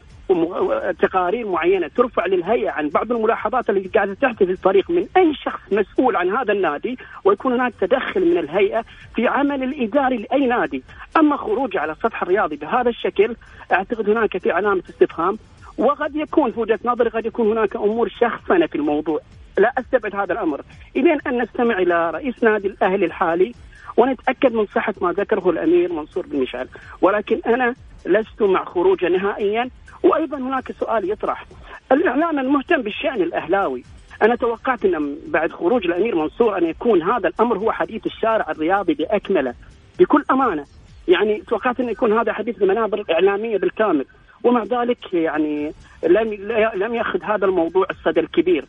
تقارير 0.99 1.47
معينة 1.47 1.87
ترفع 1.87 2.25
للهيئة 2.25 2.71
عن 2.71 2.89
بعض 2.89 3.11
الملاحظات 3.11 3.69
اللي 3.69 3.89
قاعدة 3.95 4.13
تحدث 4.13 4.41
الفريق 4.41 4.91
من 4.91 5.07
أي 5.17 5.33
شخص 5.35 5.59
مسؤول 5.71 6.15
عن 6.15 6.29
هذا 6.29 6.53
النادي 6.53 6.97
ويكون 7.23 7.53
هناك 7.53 7.73
تدخل 7.81 8.31
من 8.31 8.37
الهيئة 8.37 8.85
في 9.15 9.27
عمل 9.27 9.63
الإداري 9.63 10.17
لأي 10.17 10.47
نادي. 10.47 10.83
أما 11.17 11.37
خروج 11.37 11.77
على 11.77 11.91
السطح 11.91 12.21
الرياضي 12.21 12.55
بهذا 12.55 12.89
الشكل 12.89 13.35
أعتقد 13.71 14.09
هناك 14.09 14.37
في 14.37 14.51
علامة 14.51 14.83
استفهام. 14.89 15.37
وقد 15.77 16.15
يكون 16.15 16.51
في 16.51 16.59
وجهة 16.59 16.79
نظري 16.85 17.09
قد 17.09 17.25
يكون 17.25 17.51
هناك 17.51 17.75
أمور 17.75 18.09
شخصنة 18.09 18.65
في 18.65 18.75
الموضوع. 18.75 19.19
لا 19.57 19.73
أستبعد 19.77 20.15
هذا 20.15 20.33
الأمر. 20.33 20.61
إلين 20.95 21.17
أن 21.27 21.41
نستمع 21.41 21.79
إلى 21.79 22.11
رئيس 22.11 22.43
نادي 22.43 22.67
الأهلي 22.67 23.05
الحالي 23.05 23.53
ونتأكد 23.97 24.53
من 24.53 24.65
صحة 24.65 24.93
ما 25.01 25.11
ذكره 25.11 25.49
الأمير 25.49 25.93
منصور 25.93 26.25
بن 26.27 26.39
مشعل. 26.39 26.67
ولكن 27.01 27.41
أنا 27.45 27.75
لست 28.05 28.41
مع 28.41 28.65
خروجه 28.65 29.09
نهائيا. 29.09 29.69
وأيضا 30.03 30.37
هناك 30.37 30.71
سؤال 30.71 31.11
يطرح. 31.11 31.45
الاعلام 31.91 32.39
المهتم 32.39 32.81
بالشأن 32.81 33.21
الأهلاوي. 33.21 33.83
أنا 34.21 34.35
توقعت 34.35 34.85
أن 34.85 35.17
بعد 35.27 35.51
خروج 35.51 35.85
الأمير 35.85 36.15
منصور 36.15 36.57
أن 36.57 36.65
يكون 36.65 37.01
هذا 37.01 37.27
الأمر 37.27 37.57
هو 37.57 37.71
حديث 37.71 38.05
الشارع 38.05 38.51
الرياضي 38.51 38.93
بأكمله. 38.93 39.53
بكل 39.99 40.23
أمانة. 40.31 40.65
يعني 41.07 41.41
توقعت 41.47 41.79
انه 41.79 41.91
يكون 41.91 42.17
هذا 42.17 42.33
حديث 42.33 42.61
المنابر 42.61 42.99
الاعلاميه 42.99 43.57
بالكامل. 43.57 44.05
ومع 44.43 44.63
ذلك 44.63 45.13
يعني 45.13 45.73
لم 46.03 46.33
لم 46.75 46.95
يأخذ 46.95 47.23
هذا 47.23 47.45
الموضوع 47.45 47.85
الصدى 47.91 48.19
الكبير 48.19 48.65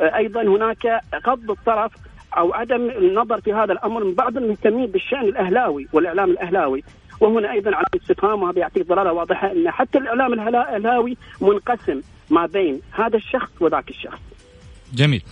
أيضا 0.00 0.42
هناك 0.42 1.00
غض 1.26 1.50
الطرف 1.50 1.92
أو 2.38 2.54
عدم 2.54 2.90
النظر 2.90 3.40
في 3.40 3.52
هذا 3.52 3.72
الأمر 3.72 4.04
من 4.04 4.14
بعض 4.14 4.36
المهتمين 4.36 4.86
بالشأن 4.86 5.28
الأهلاوي 5.28 5.88
والإعلام 5.92 6.30
الأهلاوي 6.30 6.84
وهنا 7.20 7.52
أيضا 7.52 7.74
على 7.76 7.86
استفهام 8.02 8.42
وهذا 8.42 8.58
يعطيك 8.58 8.86
ضلالة 8.86 9.12
واضحة 9.12 9.52
إن 9.52 9.70
حتى 9.70 9.98
الإعلام 9.98 10.32
الأهلاوي 10.32 11.16
منقسم 11.40 12.00
ما 12.30 12.46
بين 12.46 12.80
هذا 12.92 13.16
الشخص 13.16 13.50
وذاك 13.60 13.90
الشخص. 13.90 14.20
جميل 14.94 15.22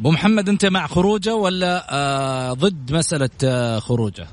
أبو 0.00 0.10
محمد 0.10 0.48
أنت 0.48 0.66
مع 0.66 0.86
خروجة 0.86 1.34
ولا 1.34 1.82
آه 1.90 2.52
ضد 2.52 2.92
مسألة 2.92 3.30
آه 3.44 3.78
خروجة؟ 3.78 4.26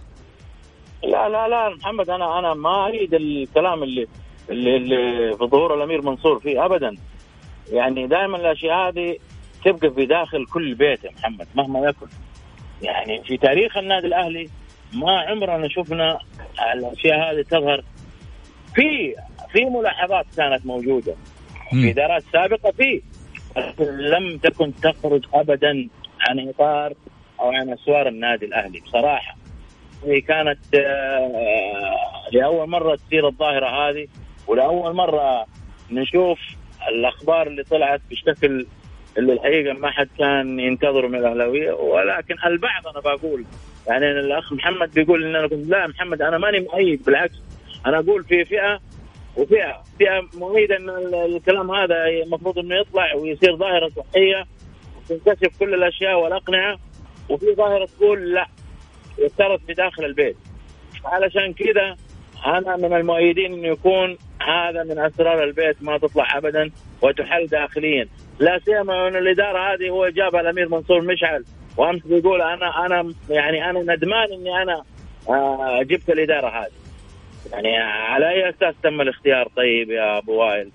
لا 1.04 1.30
لا 1.30 1.48
لا 1.48 1.76
محمد 1.76 2.10
أنا 2.10 2.40
أنا 2.40 2.54
ما 2.54 2.88
أريد 2.88 3.14
الكلام 3.14 3.84
اللي 3.84 4.08
اللي, 4.50 4.78
اللي 4.78 5.38
في 5.38 5.46
ظهور 5.46 5.74
الأمير 5.76 6.02
منصور 6.02 6.40
فيه 6.40 6.66
ابدا. 6.66 6.96
يعني 7.72 8.08
دائما 8.08 8.38
الأشياء 8.38 8.90
هذه 8.90 9.18
تبقى 9.66 9.92
في 9.92 10.06
داخل 10.06 10.46
كل 10.46 10.76
بيت 10.76 11.04
يا 11.04 11.12
محمد 11.12 11.48
مهما 11.56 11.80
يكن. 11.90 12.08
يعني 12.82 13.24
في 13.24 13.38
تاريخ 13.38 13.78
النادي 13.78 14.08
الأهلي 14.08 14.50
ما 14.94 15.20
عمرنا 15.20 15.68
شفنا 15.68 16.20
الأشياء 16.74 17.34
هذه 17.34 17.42
تظهر. 17.42 17.84
في 18.76 19.16
في 19.54 19.66
ملاحظات 19.66 20.26
كانت 20.38 20.66
موجودة. 20.66 21.16
في. 21.72 21.90
إدارات 21.92 22.24
سابقة 22.34 22.72
في 22.72 23.02
لم 23.90 24.38
تكن 24.38 24.74
تخرج 24.76 25.26
ابدا 25.34 25.88
عن 26.22 26.50
إطار 26.50 26.94
أو 27.40 27.52
عن 27.52 27.70
أسوار 27.74 28.08
النادي 28.08 28.46
الأهلي 28.46 28.80
بصراحة. 28.80 29.36
هي 30.06 30.22
كانت 30.22 30.60
آه، 30.76 32.30
لأول 32.32 32.70
مرة 32.70 32.96
تصير 32.96 33.28
الظاهرة 33.28 33.68
هذه. 33.90 34.08
ولأول 34.50 34.96
مرة 34.96 35.46
نشوف 35.92 36.40
الأخبار 36.90 37.48
اللي 37.48 37.64
طلعت 37.64 38.02
بشكل 38.12 38.66
اللي 39.18 39.34
الحقيقة 39.34 39.74
ما 39.74 39.92
حد 39.92 40.10
كان 40.18 40.60
ينتظره 40.60 41.08
من 41.08 41.16
الأهلاوية 41.20 41.72
ولكن 41.72 42.36
البعض 42.46 42.88
أنا 42.88 43.00
بقول 43.00 43.46
يعني 43.88 44.12
الأخ 44.12 44.54
محمد 44.54 44.94
بيقول 44.94 45.26
إن 45.26 45.36
أنا 45.36 45.48
كنت 45.48 45.68
لا 45.68 45.88
محمد 45.88 46.22
أنا 46.22 46.38
ماني 46.38 46.60
مؤيد 46.60 47.04
بالعكس 47.06 47.36
أنا 47.86 48.00
أقول 48.00 48.24
في 48.24 48.46
فئة 48.46 48.80
وفئة 49.38 49.84
فئة 50.00 50.22
مؤيدة 50.34 50.78
إن 50.78 50.90
ال- 50.90 51.36
الكلام 51.36 51.72
هذا 51.72 52.06
المفروض 52.08 52.60
إنه 52.60 52.76
يطلع 52.76 53.16
ويصير 53.16 53.56
ظاهرة 53.56 53.90
صحية 53.90 54.46
وتنكشف 55.10 55.60
كل 55.60 55.74
الأشياء 55.74 56.20
والأقنعة 56.20 56.78
وفي 57.30 57.56
ظاهرة 57.56 57.86
تقول 57.86 58.34
لا 58.34 58.48
يفترض 59.20 59.60
في 59.68 59.74
داخل 59.74 60.06
البيت. 60.06 60.38
علشان 61.06 61.54
كذا 61.54 61.96
أنا 62.46 62.78
من 62.78 62.94
المؤيدين 62.94 63.54
إنه 63.54 63.68
يكون 63.68 64.18
هذا 64.42 64.84
من 64.84 65.00
أسرار 65.00 65.44
البيت 65.44 65.84
ما 65.84 65.98
تطلع 65.98 66.38
ابدا 66.38 66.72
وتحل 67.02 67.48
داخليا. 67.48 68.08
لا 68.40 68.60
سيما 68.66 69.08
أن 69.08 69.16
الإدارة 69.16 69.74
هذه 69.74 69.90
هو 69.90 70.08
جابها 70.10 70.42
الأمير 70.42 70.70
منصور 70.70 71.02
مشعل 71.02 71.46
وأمس 71.78 72.02
بيقول 72.02 72.42
أنا 72.42 72.86
أنا 72.86 73.14
يعني 73.30 73.70
أنا 73.70 73.96
ندمان 73.96 74.34
إني 74.34 74.62
أنا 74.62 74.84
آه، 75.30 75.84
جبت 75.84 76.10
الإدارة 76.10 76.48
هذه. 76.48 76.72
يعني 77.52 77.78
على 77.78 78.30
أي 78.30 78.50
أساس 78.50 78.76
تم 78.84 79.02
الاختيار؟ 79.02 79.48
طيب 79.56 79.90
يا 79.90 80.18
أبو 80.18 80.34
وائل 80.34 80.72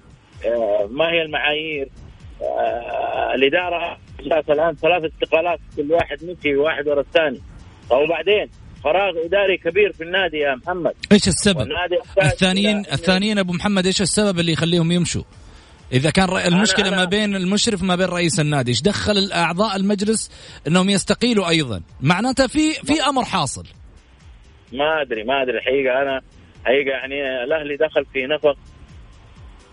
آه، 0.47 0.89
ما 0.91 1.11
هي 1.11 1.23
المعايير؟ 1.23 1.89
آه 2.43 3.35
الإدارة 3.35 3.99
الآن 4.51 4.75
ثلاث 4.75 5.05
استقالات 5.05 5.59
كل 5.77 5.93
واحد 5.93 6.25
مشي 6.25 6.57
واحد 6.57 6.89
ورا 6.89 7.01
الثاني. 7.01 7.41
وبعدين؟ 7.91 8.51
فراغ 8.85 9.25
إداري 9.25 9.57
كبير 9.57 9.93
في 9.93 10.05
النادي 10.05 10.37
يا 10.37 10.55
محمد. 10.55 10.93
إيش 11.13 11.29
السبب؟ 11.29 11.69
الثانيين 12.23 12.79
الثانيين 12.79 13.39
أبو 13.39 13.53
محمد 13.53 13.87
إيش 13.87 14.03
السبب 14.03 14.39
اللي 14.39 14.53
يخليهم 14.53 14.93
يمشوا؟ 14.93 15.23
إذا 15.93 16.11
كان 16.11 16.29
المشكلة 16.29 16.89
أنا 16.89 16.97
ما 16.97 17.05
بين 17.05 17.37
المشرف 17.37 17.83
ما 17.83 17.97
بين 17.97 18.07
رئيس 18.07 18.41
النادي 18.41 18.71
إيش 18.71 18.83
دخل 18.83 19.13
الأعضاء 19.13 19.77
المجلس 19.77 20.31
إنهم 20.67 20.91
يستقيلوا 20.91 21.49
أيضا؟ 21.49 21.83
معناته 22.01 22.47
في 22.47 22.73
في 22.73 23.03
أمر 23.09 23.25
حاصل. 23.25 23.65
ما 24.73 25.03
أدري 25.03 25.25
ما 25.25 25.43
أدري 25.43 25.59
الحقيقة. 25.59 26.03
أنا 26.03 26.21
حقيقه 26.65 26.91
يعني 26.91 27.45
الأهلي 27.45 27.77
دخل 27.77 28.05
في 28.13 28.27
نفق. 28.27 28.57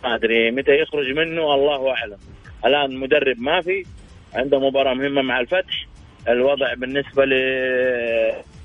ما 0.03 0.15
أدري 0.15 0.51
متى 0.51 0.71
يخرج 0.71 1.05
منه 1.15 1.53
الله 1.53 1.89
أعلم. 1.89 2.17
الآن 2.65 2.99
مدرب 2.99 3.39
ما 3.39 3.61
في 3.61 3.83
عنده 4.33 4.59
مباراة 4.59 4.93
مهمة 4.93 5.21
مع 5.21 5.39
الفتح. 5.39 5.87
الوضع 6.27 6.73
بالنسبة 6.73 7.25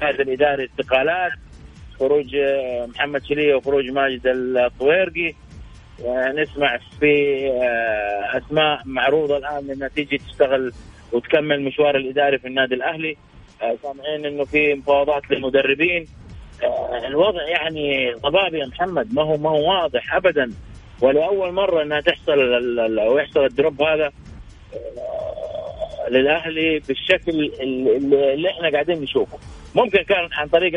لهذا 0.03 0.23
الاداري 0.23 0.65
استقالات 0.65 1.33
خروج 1.99 2.37
محمد 2.89 3.25
شلية 3.25 3.55
وخروج 3.55 3.91
ماجد 3.91 4.27
الطويرقي. 4.27 5.35
نسمع 6.35 6.79
في 7.01 7.47
آه، 7.49 8.39
أسماء 8.39 8.83
معروضة 8.85 9.37
الآن 9.37 9.71
انها 9.71 9.89
تيجي 9.89 10.19
تشتغل 10.19 10.73
وتكمل 11.13 11.63
مشوار 11.63 11.97
الاداري 11.97 12.39
في 12.39 12.49
النادي 12.49 12.75
الأهلي. 12.75 13.17
آه، 13.63 13.77
سامعين 13.83 14.27
إنه 14.27 14.45
في 14.45 14.75
مفاوضات 14.75 15.31
للمدربين. 15.31 16.07
آه، 16.63 17.07
الوضع 17.07 17.43
يعني 17.43 18.13
ضبابي 18.15 18.59
يا 18.59 18.67
محمد. 18.67 19.15
ما 19.15 19.23
هو 19.23 19.37
ما 19.37 19.51
هو 19.51 19.71
واضح 19.71 20.15
ابدا. 20.15 20.51
ولأول 21.03 21.53
مرة 21.53 21.83
إنها 21.83 22.01
تحصل 22.01 22.41
أو 22.99 23.19
يحصل 23.19 23.45
الدروب 23.45 23.83
هذا 23.83 24.13
للأهلي 26.11 26.79
بالشكل 26.89 27.53
اللي 27.61 28.51
إحنا 28.51 28.71
قاعدين 28.71 29.01
نشوفه. 29.01 29.39
ممكن 29.77 30.03
كان 30.03 30.29
عن 30.33 30.49
طريق 30.49 30.73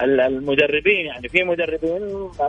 المدربين 0.00 1.06
يعني 1.06 1.28
في 1.28 1.42
مدربين 1.42 2.00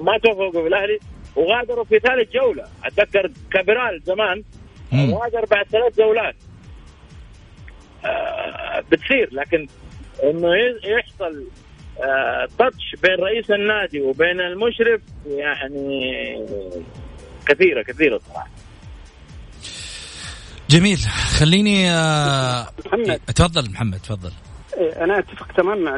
ما 0.02 0.18
توفقوا 0.24 0.64
بالاهلي 0.64 1.00
وغادروا 1.36 1.84
في 1.86 2.00
ثالث 2.00 2.34
جولة. 2.34 2.64
أتذكر 2.86 3.32
كابرال 3.52 4.02
زمان 4.04 4.44
غادر 4.94 5.46
بعد 5.52 5.66
ثلاث 5.66 5.98
جولات. 5.98 6.36
آه 8.06 8.84
بتصير 8.92 9.30
لكن 9.32 9.68
إنه 10.24 10.50
يحصل 10.84 11.48
آه 12.04 12.48
تاتش 12.60 12.96
بين 13.04 13.16
رئيس 13.16 13.52
النادي 13.52 14.02
وبين 14.02 14.40
المشرف 14.42 15.02
يعني 15.28 16.36
كثيرة 17.46 17.84
كثيرة 17.84 18.18
صراحة. 18.18 18.50
جميل. 20.70 20.98
خليني 21.40 21.92
آه 21.92 22.68
محمد. 22.86 23.20
تفضل 23.36 23.72
محمد 23.72 24.00
تفضل. 24.00 24.32
أنا 24.78 25.20
أتفق 25.20 25.52
تماما 25.52 25.82
مع 25.82 25.98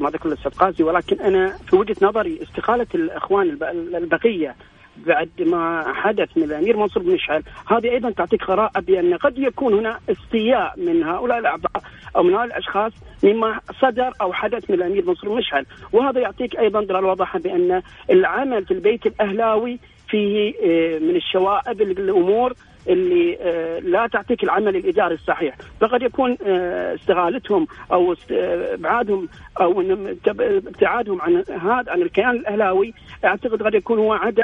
ما 0.00 0.10
ذكر 0.10 0.28
الأستاذ 0.28 0.50
قاسي 0.50 0.82
ولكن 0.82 1.20
أنا 1.20 1.56
في 1.66 1.76
وجهة 1.76 1.96
نظري 2.02 2.42
استقالة 2.42 2.86
الأخوان 2.94 3.58
البقية 3.94 4.56
بعد 4.96 5.30
ما 5.38 5.92
حدث 5.94 6.36
من 6.36 6.42
الأمير 6.42 6.76
منصور 6.76 7.02
بن 7.02 7.10
مشعل 7.14 7.42
هذه 7.66 7.90
أيضا 7.90 8.10
تعطيك 8.10 8.44
قراءه 8.44 8.80
بأن 8.80 9.14
قد 9.14 9.38
يكون 9.38 9.74
هنا 9.74 9.98
استياء 10.10 10.74
من 10.76 11.02
هؤلاء 11.02 11.38
الأعضاء 11.38 11.82
أو 12.16 12.22
من 12.22 12.30
هؤلاء 12.34 12.46
الأشخاص 12.46 12.92
مما 13.24 13.60
صدر 13.80 14.12
أو 14.20 14.32
حدث 14.32 14.70
من 14.70 14.76
الأمير 14.76 15.06
منصور 15.06 15.30
بن 15.30 15.36
مشعل 15.36 15.66
وهذا 15.92 16.20
يعطيك 16.20 16.56
أيضا 16.56 16.84
دلالة 16.84 17.06
واضحة 17.06 17.38
بأن 17.38 17.82
العمل 18.10 18.64
في 18.64 18.74
البيت 18.74 19.06
الأهلاوي 19.06 19.78
فيه 20.08 20.54
آه، 20.64 20.98
من 20.98 21.16
الشوائب 21.16 21.82
الأمور 21.82 22.52
اللي 22.88 23.38
آه، 23.40 23.78
لا 23.78 24.06
تعطيك 24.06 24.44
العمل 24.44 24.76
الإداري 24.76 25.14
الصحيح، 25.14 25.56
فقد 25.80 26.02
يكون 26.02 26.36
آه، 26.46 26.94
استغالتهم 26.94 27.66
أو 27.92 28.12
آه، 28.12 28.74
ابعادهم 28.74 29.28
أو 29.60 29.80
ابتعادهم 30.28 31.20
عن 31.22 31.44
هذا 31.48 31.92
عن 31.92 32.02
الكيان 32.02 32.30
الأهلاوي 32.30 32.94
أعتقد 33.24 33.62
قد 33.62 33.74
يكون 33.74 33.98
هو 33.98 34.12
عدم 34.12 34.42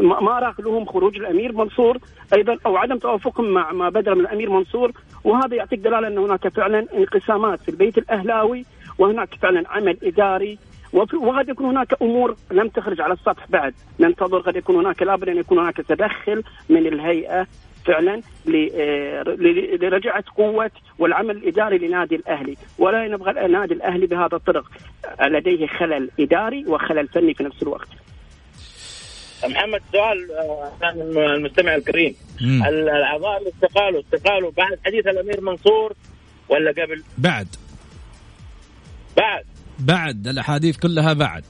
ما 0.00 0.38
راق 0.38 0.60
لهم 0.60 0.84
خروج 0.84 1.16
الأمير 1.16 1.52
منصور. 1.52 1.98
أيضا 2.34 2.58
أو 2.66 2.76
عدم 2.76 2.98
توافقهم 2.98 3.50
مع 3.50 3.72
ما 3.72 3.88
بدر 3.88 4.14
من 4.14 4.20
الأمير 4.20 4.50
منصور. 4.50 4.92
وهذا 5.24 5.54
يعطيك 5.54 5.78
دلالة 5.78 6.08
إن 6.08 6.18
هناك 6.18 6.48
فعلا 6.48 6.86
انقسامات 6.94 7.60
في 7.60 7.68
البيت 7.68 7.98
الأهلاوي 7.98 8.64
وهناك 8.98 9.34
فعلا 9.34 9.68
عمل 9.68 9.96
إداري 10.02 10.58
وقد 10.92 11.48
يكون 11.48 11.66
هناك 11.66 12.02
أمور 12.02 12.36
لم 12.50 12.68
تخرج 12.68 13.00
على 13.00 13.14
السطح 13.14 13.46
بعد. 13.48 13.74
ننتظر 14.00 14.38
قد 14.38 14.56
يكون 14.56 14.76
هناك 14.76 15.02
لابد 15.02 15.28
أن 15.28 15.36
يكون 15.36 15.58
هناك 15.58 15.76
تدخل 15.76 16.42
من 16.68 16.86
الهيئة 16.86 17.46
فعلا 17.86 18.22
آه، 18.74 19.22
لرجعة 19.76 20.24
قوة 20.36 20.70
والعمل 20.98 21.36
الإداري 21.36 21.78
لنادي 21.78 22.16
الأهلي. 22.16 22.56
ولا 22.78 23.08
نبغى 23.08 23.46
النادي 23.46 23.74
الأهلي 23.74 24.06
بهذا 24.06 24.36
الطرق. 24.36 24.70
لديه 25.26 25.66
خلل 25.66 26.10
إداري 26.20 26.64
وخلل 26.66 27.08
فني 27.08 27.34
في 27.34 27.44
نفس 27.44 27.62
الوقت. 27.62 27.88
محمد 29.44 29.80
سؤال 29.92 30.30
آه، 30.32 31.34
المستمع 31.36 31.74
الكريم. 31.74 32.14
الأعضاء 32.40 33.38
اللي 33.38 33.50
استقالوا 33.50 34.00
استقالوا 34.00 34.50
بعد 34.50 34.78
حديث 34.86 35.06
الأمير 35.06 35.40
منصور 35.40 35.92
ولا 36.48 36.70
قبل؟ 36.70 37.02
بعد. 37.18 37.48
بعد. 39.16 39.51
بعد 39.78 40.28
الأحاديث 40.28 40.76
كلها 40.76 41.12
بعد. 41.12 41.44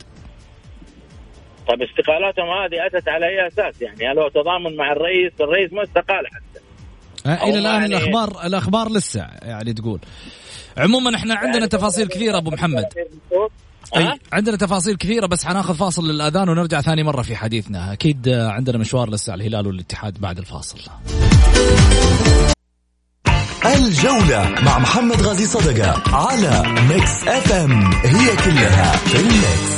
طيب 1.69 1.83
استقالاتهم 1.83 2.49
هذه 2.49 2.87
أتت 2.87 3.09
على 3.09 3.27
أي 3.27 3.47
أساس؟ 3.47 3.83
يعني 3.83 4.13
هل 4.13 4.19
هو 4.19 4.29
تضامن 4.29 4.77
مع 4.77 4.93
الرئيس؟ 4.93 5.33
الرئيس 5.41 5.73
ما 5.73 5.83
استقال 5.83 6.27
حتى. 6.27 6.61
أه 7.27 7.45
إلى 7.49 7.59
الآن 7.59 7.81
يعني 7.81 7.87
الاخبار 7.87 8.47
الأخبار 8.47 8.89
لسه 8.93 9.21
يعني 9.43 9.73
تقول. 9.73 10.01
عموما 10.77 11.17
إحنا 11.17 11.35
عندنا 11.35 11.55
يعني 11.55 11.69
تفاصيل 11.69 12.09
كثيرة 12.09 12.39
أبو 12.39 12.51
محمد. 12.51 12.85
أي 13.97 14.19
عندنا 14.33 14.57
تفاصيل 14.57 14.97
كثيرة 14.97 15.27
بس 15.27 15.45
حناخذ 15.45 15.75
فاصل 15.75 16.11
للأذان 16.11 16.49
ونرجع 16.49 16.81
ثاني 16.81 17.03
مرة 17.03 17.23
في 17.23 17.37
حديثنا. 17.37 17.93
أكيد 17.93 18.29
عندنا 18.29 18.79
مشوار 18.79 19.11
لسه 19.11 19.35
الهلال 19.35 19.67
والاتحاد 19.67 20.21
بعد 20.21 20.39
الفاصل. 20.39 20.79
الجولة 23.67 24.55
مع 24.63 24.79
محمد 24.79 25.23
غازي 25.23 25.47
صدقة 25.47 26.17
على 26.17 26.63
Mix 26.89 27.29
FM 27.29 27.93
هي 27.93 28.37
كلها 28.37 28.97
في 28.97 29.21
ال 29.21 29.31
mix. 29.31 29.73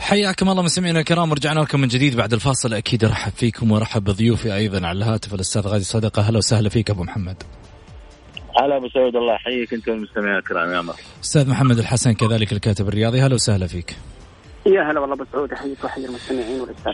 حياكم 0.00 0.48
الله 0.48 0.62
مستمعينا 0.62 1.00
الكرام 1.00 1.30
ورجعنا 1.30 1.60
لكم 1.60 1.80
من 1.80 1.88
جديد 1.88 2.16
بعد 2.16 2.32
الفاصل. 2.32 2.74
أكيد 2.74 3.04
أرحب 3.04 3.32
فيكم 3.36 3.70
وأرحب 3.70 4.04
بضيوفي 4.04 4.56
أيضا 4.56 4.86
على 4.86 4.98
الهاتف 4.98 5.34
الأستاذ 5.34 5.62
غازي 5.62 5.84
صدقة. 5.84 6.22
أهلا 6.22 6.38
وسهلا 6.38 6.68
فيك 6.68 6.90
أبو 6.90 7.02
محمد. 7.02 7.42
هلا 8.62 8.76
أبو 8.76 8.88
سعود 8.88 9.16
الله 9.16 9.34
يحييك 9.34 9.74
أنت 9.74 9.88
والمستمعين 9.88 10.36
الكرام 10.36 10.72
يا 10.72 10.80
مرحبا. 10.80 11.02
أستاذ 11.24 11.48
محمد 11.48 11.78
الحسن 11.78 12.12
كذلك 12.12 12.52
الكاتب 12.52 12.88
الرياضي 12.88 13.22
أهلا 13.22 13.34
وسهلا 13.34 13.66
فيك. 13.66 13.96
يا 14.66 14.90
هلا 14.90 15.00
والله 15.00 15.14
أبو 15.14 15.24
سعود 15.32 15.52
أحييك 15.52 15.84
وأحيي 15.84 16.06
المستمعين 16.06 16.60
والاستاذ 16.60 16.92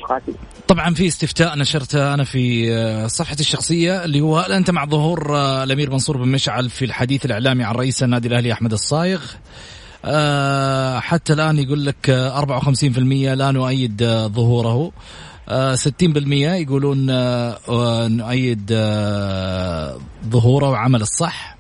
طبعا 0.69 0.95
في 0.95 1.07
استفتاء 1.07 1.59
نشرته 1.59 2.15
أنا 2.15 2.25
في 2.25 2.75
آه، 2.75 3.07
صفحتي 3.07 3.41
الشخصية 3.41 4.05
اللي 4.05 4.21
هو 4.21 4.39
هل 4.39 4.53
أنت 4.53 4.71
مع 4.71 4.87
ظهور 4.87 5.37
آه، 5.37 5.65
الأمير 5.65 5.91
منصور 5.91 6.17
بن 6.17 6.29
مشعل 6.29 6.71
في 6.71 6.85
الحديث 6.85 7.27
الإعلامي 7.27 7.65
عن 7.65 7.75
رئيس 7.75 8.03
النادي 8.03 8.29
الأهلي 8.29 8.53
أحمد 8.53 8.73
الصايغ؟ 8.73 9.23
آه، 10.05 10.99
حتى 10.99 11.33
الآن 11.33 11.59
يقول 11.59 11.87
لك 11.87 12.11
54% 12.11 13.35
لا 13.35 13.51
نؤيد 13.51 14.05
ظهوره. 14.27 14.93
60% 15.75 16.55
يقولون 16.55 17.07
نؤيد 18.17 18.73
ظهوره 20.31 20.71
وعمل 20.71 21.01
الصح. 21.01 21.57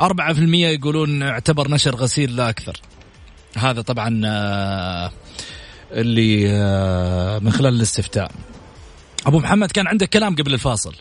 4% 0.00 0.68
يقولون 0.68 1.22
اعتبر 1.22 1.70
نشر 1.70 1.96
غسيل 1.96 2.36
لا 2.36 2.48
أكثر. 2.48 2.80
هذا 3.58 3.82
طبعا 3.82 4.22
آه، 4.26 5.10
اللي 5.92 6.50
آه، 6.50 7.38
من 7.38 7.50
خلال 7.50 7.74
الاستفتاء. 7.74 8.30
أبو 9.26 9.38
محمد 9.38 9.70
كان 9.70 9.86
عندك 9.86 10.08
كلام 10.08 10.34
قبل 10.36 10.54
الفاصل؟ 10.54 10.94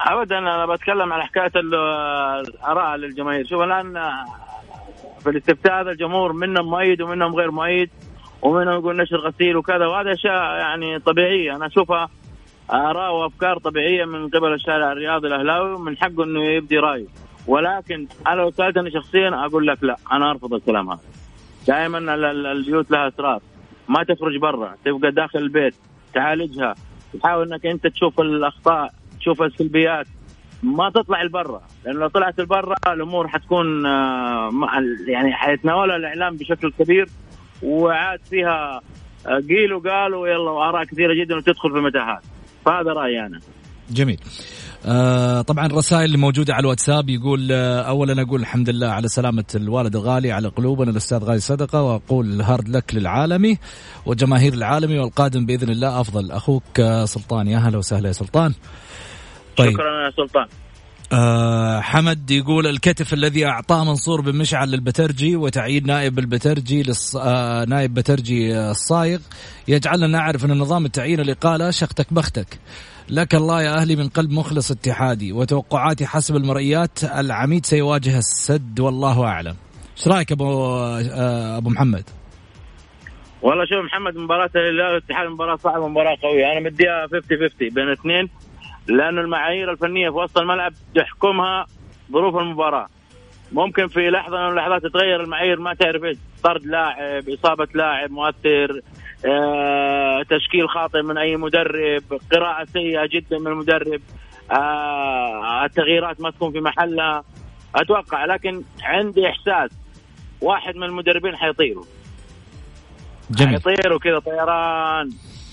ابدا 0.00 0.38
أنا 0.38 0.66
بتكلم 0.66 1.12
عن 1.12 1.22
حكاية 1.22 1.52
الاراء 1.56 2.96
للجماهير 2.96 3.46
شوف 3.46 3.62
الآن 3.62 3.96
آه، 3.96 4.24
في 5.20 5.30
الاستفتاء 5.30 5.80
هذا 5.80 5.90
الجمهور 5.90 6.32
منهم 6.32 6.70
مؤيد 6.70 7.02
ومنهم 7.02 7.34
غير 7.34 7.50
مؤيد 7.50 7.90
ومنهم 8.42 8.78
يقول 8.78 8.96
نشر 8.96 9.16
غسيل 9.16 9.56
وكذا 9.56 9.86
وهذا 9.86 10.12
أشياء 10.12 10.58
يعني 10.58 10.98
طبيعية. 10.98 11.56
أنا 11.56 11.66
اشوفها 11.66 12.08
آراء 12.72 13.14
وأفكار 13.14 13.58
طبيعية 13.58 14.04
من 14.04 14.28
قبل 14.28 14.52
الشارع 14.52 14.92
الرياضي 14.92 15.26
الأهلاوي 15.26 15.78
من 15.78 15.96
حقه 15.96 16.24
إنه 16.24 16.44
يبدي 16.44 16.78
رأيه. 16.78 17.06
ولكن 17.46 18.06
أنا 18.26 18.34
لو 18.34 18.50
سالتني 18.50 18.90
شخصيا 18.90 19.46
أقول 19.46 19.66
لك 19.66 19.84
لا 19.84 19.96
أنا 20.12 20.30
أرفض 20.30 20.54
الكلام 20.54 20.90
هذا. 20.90 21.00
دائما 21.66 21.98
البيوت 22.52 22.90
لها 22.90 23.08
أسرار. 23.08 23.40
ما 23.88 24.04
تخرج 24.04 24.36
برا 24.36 24.74
تبقى 24.84 25.10
داخل 25.10 25.38
البيت 25.38 25.74
تعالجها. 26.14 26.74
تحاول 27.20 27.52
إنك 27.52 27.66
أنت 27.66 27.86
تشوف 27.86 28.20
الأخطاء 28.20 28.94
تشوف 29.20 29.42
السلبيات. 29.42 30.06
ما 30.62 30.90
تطلع 30.90 31.22
لبرا 31.22 31.62
لأنه 31.84 31.98
لو 32.00 32.08
طلعت 32.08 32.40
لبرا 32.40 32.76
الأمور 32.86 33.28
حتكون 33.28 33.86
آه، 33.86 34.50
يعني 35.06 35.32
حيتناولها 35.32 35.96
الإعلام 35.96 36.36
بشكل 36.36 36.72
كبير 36.78 37.08
وعاد 37.62 38.20
فيها 38.30 38.80
قيلوا 39.48 39.80
قالوا 39.90 40.28
يلا 40.28 40.50
وآراء 40.50 40.84
كثيرة 40.84 41.14
جدا 41.14 41.36
وتدخل 41.36 41.72
في 41.72 41.78
متاهات 41.78 42.22
فهذا 42.64 42.92
رأيي 42.92 43.26
أنا. 43.26 43.40
جميل. 43.90 44.20
آه 44.86 45.42
طبعا 45.42 45.66
الرسائل 45.66 46.04
اللي 46.04 46.18
موجودة 46.18 46.54
على 46.54 46.60
الواتساب 46.60 47.08
يقول 47.08 47.48
آه 47.52 47.80
اولا 47.82 48.22
أقول 48.22 48.40
الحمد 48.40 48.70
لله 48.70 48.88
على 48.88 49.08
سلامة 49.08 49.44
الوالد 49.54 49.96
الغالي 49.96 50.32
على 50.32 50.48
قلوبنا 50.48 50.90
الأستاذ 50.90 51.18
غالي 51.18 51.40
صدقة 51.40 51.82
وأقول 51.82 52.42
هارد 52.42 52.68
لك 52.68 52.94
للعالمي 52.94 53.58
وجماهير 54.06 54.54
العالمي 54.54 54.98
والقادم 54.98 55.46
بإذن 55.46 55.70
الله 55.70 56.00
أفضل. 56.00 56.32
أخوك 56.32 56.80
آه 56.80 57.04
سلطان 57.04 57.48
يا 57.48 57.58
أهلا 57.58 57.78
وسهلا 57.78 58.08
يا 58.08 58.12
سلطان. 58.12 58.54
طيب. 59.56 59.72
شكرا 59.72 60.04
يا 60.04 60.10
سلطان. 60.16 60.46
آه 61.12 61.80
حمد 61.80 62.30
يقول 62.30 62.66
الكتف 62.66 63.14
الذي 63.14 63.46
أعطاه 63.46 63.84
منصور 63.84 64.20
بن 64.20 64.34
مشعل 64.36 64.70
للبترجي 64.70 65.36
وتعيين 65.36 65.86
نائب 65.86 66.18
البترجي 66.18 66.82
للص... 66.82 67.16
آه 67.16 67.64
نائب 67.64 67.94
بترجي 67.94 68.58
الصايغ 68.58 69.18
يجعلنا 69.68 70.06
نعرف 70.06 70.44
أن 70.44 70.58
نظام 70.58 70.84
التعيين 70.84 71.20
الاقاله 71.20 71.70
شختك 71.70 72.12
بختك. 72.12 72.58
لك 73.10 73.34
الله 73.34 73.62
يا 73.62 73.74
أهلي 73.74 73.96
من 73.96 74.08
قلب 74.08 74.30
مخلص 74.30 74.70
اتحادي 74.70 75.32
وتوقعاتي 75.32 76.06
حسب 76.06 76.36
المرئيات 76.36 77.04
العميد 77.04 77.66
سيواجه 77.66 78.18
السد 78.18 78.80
والله 78.80 79.24
أعلم. 79.24 79.56
إيش 79.96 80.08
رأيك 80.08 80.32
ابو 80.32 80.44
آه، 80.44 81.56
أبو 81.56 81.70
محمد؟ 81.70 82.04
والله 83.42 83.64
شوف 83.64 83.84
محمد 83.84 84.16
مباراة 84.16 84.50
الهلال 84.56 84.86
والاتحاد 84.86 85.28
مباراة 85.28 85.56
صعبة 85.56 85.88
مباراة 85.88 86.16
قوية، 86.22 86.52
أنا 86.52 86.60
مديها 86.60 87.06
50 87.06 87.38
50 87.48 87.68
بين 87.68 87.90
اثنين 87.90 88.28
لأن 88.88 89.18
المعايير 89.18 89.72
الفنية 89.72 90.10
في 90.10 90.16
وسط 90.16 90.38
الملعب 90.38 90.72
تحكمها 90.94 91.66
ظروف 92.12 92.36
المباراة. 92.36 92.88
ممكن 93.52 93.86
في 93.86 94.10
لحظة 94.10 94.36
من 94.36 94.50
اللحظات 94.50 94.82
تتغير 94.82 95.20
المعايير 95.20 95.60
ما 95.60 95.74
تعرف 95.74 96.04
إيش، 96.04 96.18
طرد 96.42 96.66
لاعب، 96.66 97.28
إصابة 97.28 97.68
لاعب 97.74 98.10
مؤثر، 98.10 98.80
تشكيل 100.30 100.68
خاطئ 100.68 101.02
من 101.02 101.18
أي 101.18 101.36
مدرب 101.36 102.02
قراءة 102.32 102.64
سيئة 102.64 103.06
جدا 103.06 103.38
من 103.38 103.46
المدرب 103.46 104.00
آه، 104.50 105.64
التغييرات 105.64 106.20
ما 106.20 106.30
تكون 106.30 106.52
في 106.52 106.60
محلها 106.60 107.24
أتوقع. 107.74 108.24
لكن 108.24 108.62
عندي 108.82 109.28
إحساس 109.28 109.70
واحد 110.40 110.76
من 110.76 110.82
المدربين 110.82 111.36
حيطيروا. 111.36 111.84
جميل. 113.30 113.52
حيطيروا 113.52 113.98
كذا 113.98 114.18
طيران. 114.18 115.10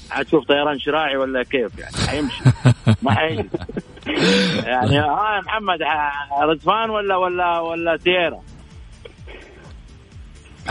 حتشوف 0.09 0.45
طيران 0.45 0.79
شراعي 0.79 1.17
ولا 1.17 1.43
كيف 1.43 1.79
يعني؟ 1.79 1.95
حيمشي. 2.07 2.43
ما 3.01 3.13
حيجي. 3.13 3.49
يعني 4.71 4.99
آه 4.99 5.41
محمد 5.41 5.79
رزفان 6.41 6.89
ولا 6.89 7.15
ولا 7.15 7.59
ولا 7.59 7.97
سييرا 7.97 8.41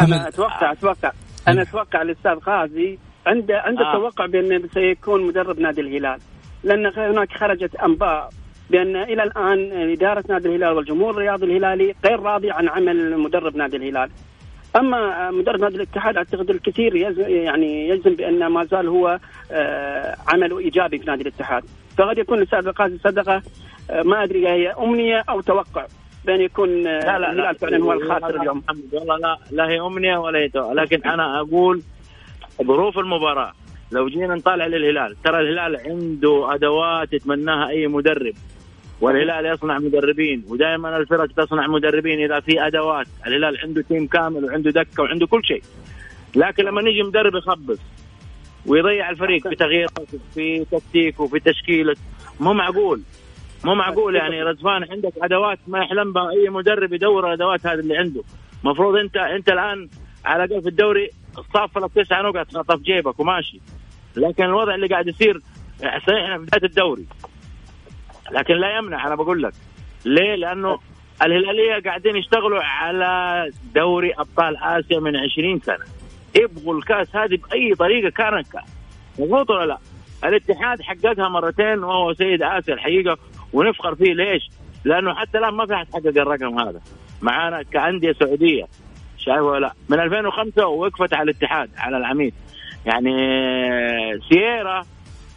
أنا 0.00 0.28
أتوقع 0.28 0.72
أتوقع 0.72 1.12
أنا 1.48 1.62
أتوقع 1.62 2.02
الأستاذ 2.02 2.38
غازي 2.46 2.98
عنده 3.26 3.61
عنده 3.61 3.85
آه. 3.87 3.92
توقع 3.92 4.26
بانه 4.26 4.68
سيكون 4.74 5.26
مدرب 5.26 5.61
نادي 5.61 5.80
الهلال 5.80 6.20
لأن 6.64 6.87
هناك 6.87 7.33
خرجت 7.33 7.74
أنباء 7.74 8.30
بأن 8.70 8.96
إلى 8.96 9.22
الآن 9.22 9.90
إدارة 9.90 10.24
نادي 10.28 10.48
الهلال 10.48 10.76
والجمهور 10.76 11.11
الرياضي 11.11 11.46
الهلالي 11.46 11.94
غير 12.04 12.20
راضي 12.20 12.50
عن 12.50 12.68
عمل 12.68 13.18
مدرب 13.18 13.57
نادي 13.57 13.76
الهلال. 13.76 14.11
أما 14.76 15.30
مدرب 15.30 15.61
نادي 15.61 15.76
الاتحاد 15.76 16.16
أعتقد 16.16 16.50
الكثير 16.50 16.96
يعني 17.28 17.88
يجزم 17.88 18.14
بأن 18.14 18.46
ما 18.46 18.64
زال 18.64 18.88
هو 18.88 19.18
آه، 19.52 20.16
عمله 20.28 20.59
إيجابي 20.59 20.98
في 20.98 21.07
نادي 21.07 21.22
الاتحاد. 21.22 21.64
فقد 21.98 22.18
يكون 22.18 22.38
الأستاذ 22.38 22.66
القاسم 22.66 22.98
صدقة 23.04 23.42
آه، 23.90 24.02
ما 24.02 24.24
أدري 24.24 24.48
هي 24.48 24.72
أمنية 24.72 25.24
أو 25.28 25.40
توقع 25.40 25.87
بأن 26.26 26.40
يكون 26.40 26.82
لا 26.82 27.18
لا 27.18 27.34
لا. 27.34 27.52
فعلا 27.52 27.84
هو 27.84 27.92
الخاسر 27.92 28.40
اليوم. 28.40 28.62
والله 28.92 29.16
لا 29.16 29.38
لا 29.50 29.68
هي 29.68 29.80
أمنية 29.80 30.16
ولا 30.16 30.38
هي 30.38 30.50
لكن 30.54 31.02
أنا 31.08 31.40
أقول 31.40 31.82
ظروف 32.62 32.98
المباراة 32.98 33.52
لو 33.92 34.08
جينا 34.08 34.34
نطالع 34.34 34.66
للهلال 34.66 35.16
ترى 35.24 35.40
الهلال 35.40 35.80
عنده 35.87 36.54
أدوات 36.54 37.12
يتمناها 37.12 37.68
أي 37.68 37.87
مدرب. 37.87 38.34
والهلال 39.00 39.46
يصنع 39.46 39.78
مدربين 39.78 40.44
ودائما 40.48 40.96
الفرق 40.96 41.26
تصنع 41.26 41.66
مدربين 41.66 42.24
إذا 42.24 42.40
في 42.40 42.66
أدوات. 42.66 43.06
الهلال 43.26 43.58
عنده 43.62 43.82
تيم 43.82 44.06
كامل 44.06 44.44
وعنده 44.44 44.70
دكة 44.70 45.02
وعنده 45.02 45.26
كل 45.26 45.44
شيء. 45.44 45.62
لكن 46.37 46.64
لما 46.64 46.82
نيجي 46.82 47.02
مدرب 47.02 47.34
يخبص 47.34 47.78
ويضيع 48.66 49.10
الفريق 49.10 49.48
في 49.48 49.54
تغييرات 49.56 50.08
في 50.34 50.64
تكتيك 50.64 51.20
وفي 51.20 51.40
تشكيلة 51.40 51.96
مو 52.40 52.52
معقول. 52.52 53.00
مو 53.64 53.74
معقول 53.74 54.16
يعني 54.16 54.42
رزفان 54.50 54.85
عندك 54.90 55.12
أدوات 55.22 55.59
ما 55.66 55.79
يحلم 55.79 56.12
بها 56.12 56.31
أي 56.31 56.48
مدرب 56.48 56.92
يدور 56.92 57.27
الأدوات 57.27 57.66
هذه 57.66 57.79
اللي 57.79 57.96
عنده. 57.96 58.22
المفروض 58.64 58.96
انت 58.96 59.16
أنت 59.16 59.48
الآن 59.48 59.88
على 60.24 60.44
الأقل 60.44 60.62
في 60.62 60.68
الدوري 60.68 61.11
صاف 61.55 61.79
لك 61.79 61.90
تسع 61.94 62.20
نقط 62.20 62.46
تحطها 62.46 62.77
في 62.77 62.83
جيبك 62.83 63.20
وماشي. 63.20 63.61
لكن 64.16 64.44
الوضع 64.44 64.74
اللي 64.74 64.87
قاعد 64.87 65.09
يصير 65.09 65.40
صحيح 65.81 66.37
في 66.37 66.42
بداية 66.42 66.64
الدوري. 66.64 67.07
لكن 68.31 68.55
لا 68.55 68.77
يمنع 68.79 69.07
أنا 69.07 69.14
بقول 69.14 69.42
لك. 69.42 69.53
ليه؟ 70.05 70.35
لأنه 70.35 70.79
الهلالية 71.22 71.83
قاعدين 71.85 72.16
يشتغلوا 72.16 72.62
على 72.62 73.50
دوري 73.74 74.12
أبطال 74.14 74.57
آسيا 74.57 75.00
من 75.00 75.16
20 75.16 75.61
سنة. 75.61 75.85
يبغوا 76.37 76.74
الكأس 76.74 77.16
هذه 77.16 77.38
بأي 77.50 77.74
طريقة 77.74 78.11
كانت 78.11 78.46
مضبوط 79.18 79.50
ولا 79.50 79.66
لا؟ 79.66 79.79
الاتحاد 80.24 80.83
حققها 80.83 81.29
مرتين 81.29 81.85
وهو 81.85 82.14
سيد 82.14 82.42
آسيا 82.42 82.74
الحقيقة. 82.74 83.18
ونفخر 83.54 83.94
فيه 83.94 84.14
ليش؟ 84.14 84.50
لأنه 84.84 85.14
حتى 85.14 85.38
الآن 85.38 85.54
ما 85.54 85.66
في 85.66 85.74
أحد 85.74 85.86
حقق 85.92 86.06
الرقم 86.06 86.58
هذا. 86.58 86.80
معانا 87.22 87.62
كأندية 87.62 88.12
سعودية. 88.12 88.64
شايف 89.18 89.40
ولا؟ 89.40 89.60
لا؟ 89.60 89.72
من 89.88 90.00
2005 90.00 90.66
وقفت 90.66 91.14
على 91.14 91.30
الاتحاد 91.30 91.70
على 91.76 91.96
العميد. 91.96 92.34
يعني 92.86 93.10
سييرا 94.28 94.84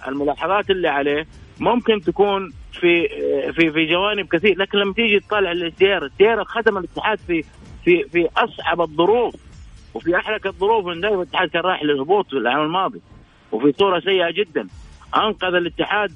الملاحظات 0.08 0.70
اللي 0.70 0.88
عليه 0.88 1.28
ممكن 1.60 2.02
تكون 2.02 2.54
في 2.72 3.08
في 3.52 3.72
في 3.72 3.86
جوانب 3.86 4.28
كثير. 4.28 4.58
لكن 4.58 4.78
لما 4.78 4.94
تيجي 4.94 5.20
تطالع 5.20 5.52
لسييرا 5.52 6.10
سييرا 6.18 6.44
خدم 6.44 6.78
الاتحاد 6.78 7.20
في 7.28 7.44
في 7.86 8.04
في 8.04 8.30
أصعب 8.38 8.82
الظروف. 8.82 9.36
وفي 9.94 10.16
احلك 10.16 10.46
الظروف 10.46 10.86
من 10.86 11.02
دائما 11.02 11.22
الاتحاد 11.22 11.50
كان 11.50 11.62
رايح 11.62 11.84
للهبوط 11.84 12.30
في 12.30 12.34
العام 12.38 12.66
الماضي. 12.66 13.02
وفي 13.52 13.74
صورة 13.80 14.00
سيئة 14.00 14.32
جدا. 14.32 14.68
أنقذ 15.16 15.56
الاتحاد 15.56 16.12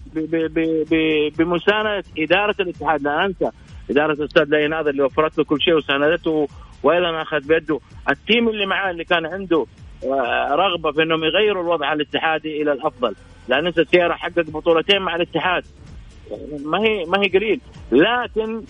بمسانده 1.38 2.04
إدارة 2.18 2.56
الاتحاد. 2.60 3.02
لا 3.02 3.28
ننسى 3.28 3.50
إدارة 3.90 4.14
الأستاذ 4.14 4.44
لؤي 4.44 4.74
ناظر 4.74 4.90
اللي 4.90 5.04
وفرت 5.04 5.38
له 5.38 5.44
كل 5.44 5.62
شيء 5.62 5.74
وساندته 5.74 6.48
وأيضا 6.84 7.22
أخذ 7.22 7.48
بيده. 7.48 7.80
ال 8.10 8.18
team 8.18 8.50
اللي 8.50 8.66
معاه 8.66 8.92
اللي 8.92 9.04
كان 9.04 9.26
عنده 9.26 9.66
آه، 10.04 10.56
رغبة 10.56 10.92
في 10.92 11.04
إنهم 11.04 11.24
يغيروا 11.24 11.64
الوضع 11.64 11.94
الاتحادي 11.94 12.62
إلى 12.62 12.72
الأفضل. 12.72 13.16
لا 13.48 13.62
ننسى 13.62 13.86
سييرا 13.86 14.14
حقق 14.14 14.50
بطولتين 14.50 15.02
مع 15.02 15.16
الاتحاد. 15.16 15.64
ما 16.66 16.80
هي 16.80 17.06
ما 17.06 17.22
هي 17.22 17.28
قليل. 17.28 17.62
لكن 17.92 18.64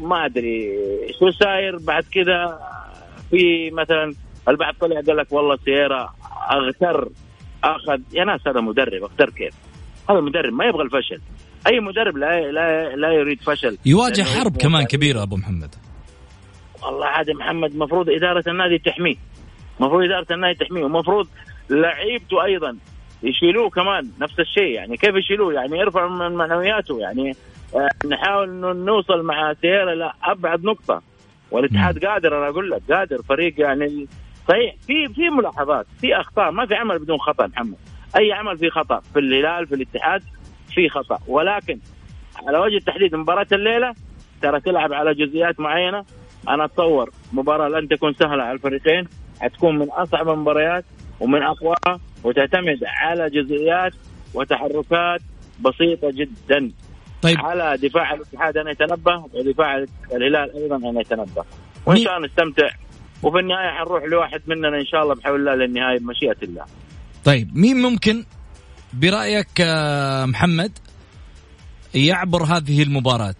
ما 0.00 0.24
أدري 0.24 0.78
شو 1.18 1.30
ساير 1.30 1.76
بعد 1.76 2.04
كذا؟ 2.12 2.58
في 3.30 3.70
مثلا 3.70 4.14
البعض 4.48 4.74
طلع 4.80 5.00
قال 5.00 5.16
لك 5.16 5.32
والله 5.32 5.56
سيارة 5.64 6.14
أغتر. 6.50 7.08
اخذ 7.66 8.00
يا 8.12 8.24
ناس 8.24 8.40
هذا 8.48 8.60
مدرب 8.60 9.02
اغتر 9.02 9.30
كيف؟ 9.30 9.54
هذا 10.10 10.20
مدرب 10.20 10.52
ما 10.52 10.64
يبغى 10.64 10.82
الفشل. 10.82 11.20
أي 11.66 11.80
مدرب 11.80 12.16
لا 12.16 12.40
لا 12.40 12.96
لا 12.96 13.12
يريد 13.12 13.40
فشل. 13.40 13.78
يواجه 13.86 14.22
حرب 14.22 14.56
كمان 14.56 14.84
كبيرة 14.84 15.22
أبو 15.22 15.36
محمد. 15.36 15.74
والله 16.82 17.06
عاد 17.06 17.30
محمد 17.30 17.70
المفروض 17.72 18.10
إدارة 18.10 18.44
النادي 18.48 18.78
تحميه. 18.78 19.14
المفروض 19.80 20.04
إدارة 20.04 20.26
النادي 20.30 20.58
تحميه. 20.58 20.84
ومفروض 20.84 21.28
لعيبته 21.70 22.44
أيضا 22.44 22.76
يشيلوه 23.22 23.70
كمان 23.70 24.10
نفس 24.20 24.40
الشيء. 24.40 24.70
يعني 24.70 24.96
كيف 24.96 25.14
يشيلوه؟ 25.14 25.52
يعني 25.52 25.78
يرفعوا 25.78 26.10
من 26.10 26.36
معنوياته. 26.36 27.00
يعني 27.00 27.36
آه 27.74 28.06
نحاول 28.08 28.48
انه 28.48 28.72
نوصل 28.72 29.22
مع 29.22 29.54
سيارة 29.62 29.94
لابعد 29.94 30.64
نقطة. 30.64 31.02
والاتحاد 31.50 32.04
قادر 32.04 32.38
أنا 32.38 32.48
أقول 32.48 32.70
لك 32.70 32.82
قادر. 32.90 33.22
فريق 33.22 33.60
يعني 33.60 34.06
صحيح 34.48 34.74
في 34.86 35.08
في 35.14 35.30
ملاحظات 35.30 35.86
في 36.00 36.20
أخطاء 36.20 36.50
ما 36.50 36.66
في 36.66 36.74
عمل 36.74 36.98
بدون 36.98 37.18
خطأ 37.18 37.46
محمد. 37.46 37.76
أي 38.16 38.32
عمل 38.32 38.58
فيه 38.58 38.68
خطأ 38.70 39.00
في 39.12 39.18
الهلال 39.18 39.66
في 39.66 39.74
الاتحاد 39.74 40.22
في 40.74 40.88
خطأ. 40.88 41.18
ولكن 41.26 41.78
على 42.46 42.58
وجه 42.58 42.76
التحديد 42.76 43.14
مباراة 43.14 43.46
الليلة 43.52 43.94
ترى 44.42 44.60
تلعب 44.60 44.92
على 44.92 45.14
جزئيات 45.14 45.60
معينة. 45.60 46.04
أنا 46.48 46.64
أتصور 46.64 47.10
مباراة 47.32 47.68
لن 47.68 47.88
تكون 47.88 48.14
سهلة 48.14 48.42
على 48.42 48.52
الفريقين. 48.52 49.08
حتكون 49.40 49.78
من 49.78 49.90
أصعب 49.90 50.28
المباريات 50.28 50.84
ومن 51.20 51.42
اقواها 51.42 52.00
وتعتمد 52.24 52.78
على 52.84 53.30
جزئيات 53.30 53.92
وتحركات 54.34 55.20
بسيطة 55.60 56.10
جدا. 56.10 56.70
طيب. 57.22 57.40
على 57.40 57.78
دفاع 57.82 58.14
الاتحاد 58.14 58.56
أن 58.56 58.68
يتنبه 58.68 59.24
ودفاع 59.34 59.84
الهلال 60.12 60.56
أيضا 60.56 60.76
أن 60.76 61.00
يتنبه. 61.00 61.44
وإن 61.86 61.96
شاء 61.96 62.16
الله 62.16 62.26
نستمتع. 62.26 62.68
وفي 63.22 63.38
النهاية 63.38 63.70
حنروح 63.78 64.04
لواحد 64.04 64.42
مننا 64.46 64.68
إن 64.68 64.86
شاء 64.86 65.02
الله 65.02 65.14
بحول 65.14 65.40
الله 65.40 65.54
للنهاية 65.54 65.98
بمشيئة 65.98 66.36
الله. 66.42 66.64
طيب 67.24 67.56
مين 67.56 67.76
ممكن 67.76 68.24
برأيك 68.92 69.60
محمد 70.24 70.72
يعبر 71.94 72.42
هذه 72.42 72.82
المباراة؟ 72.82 73.34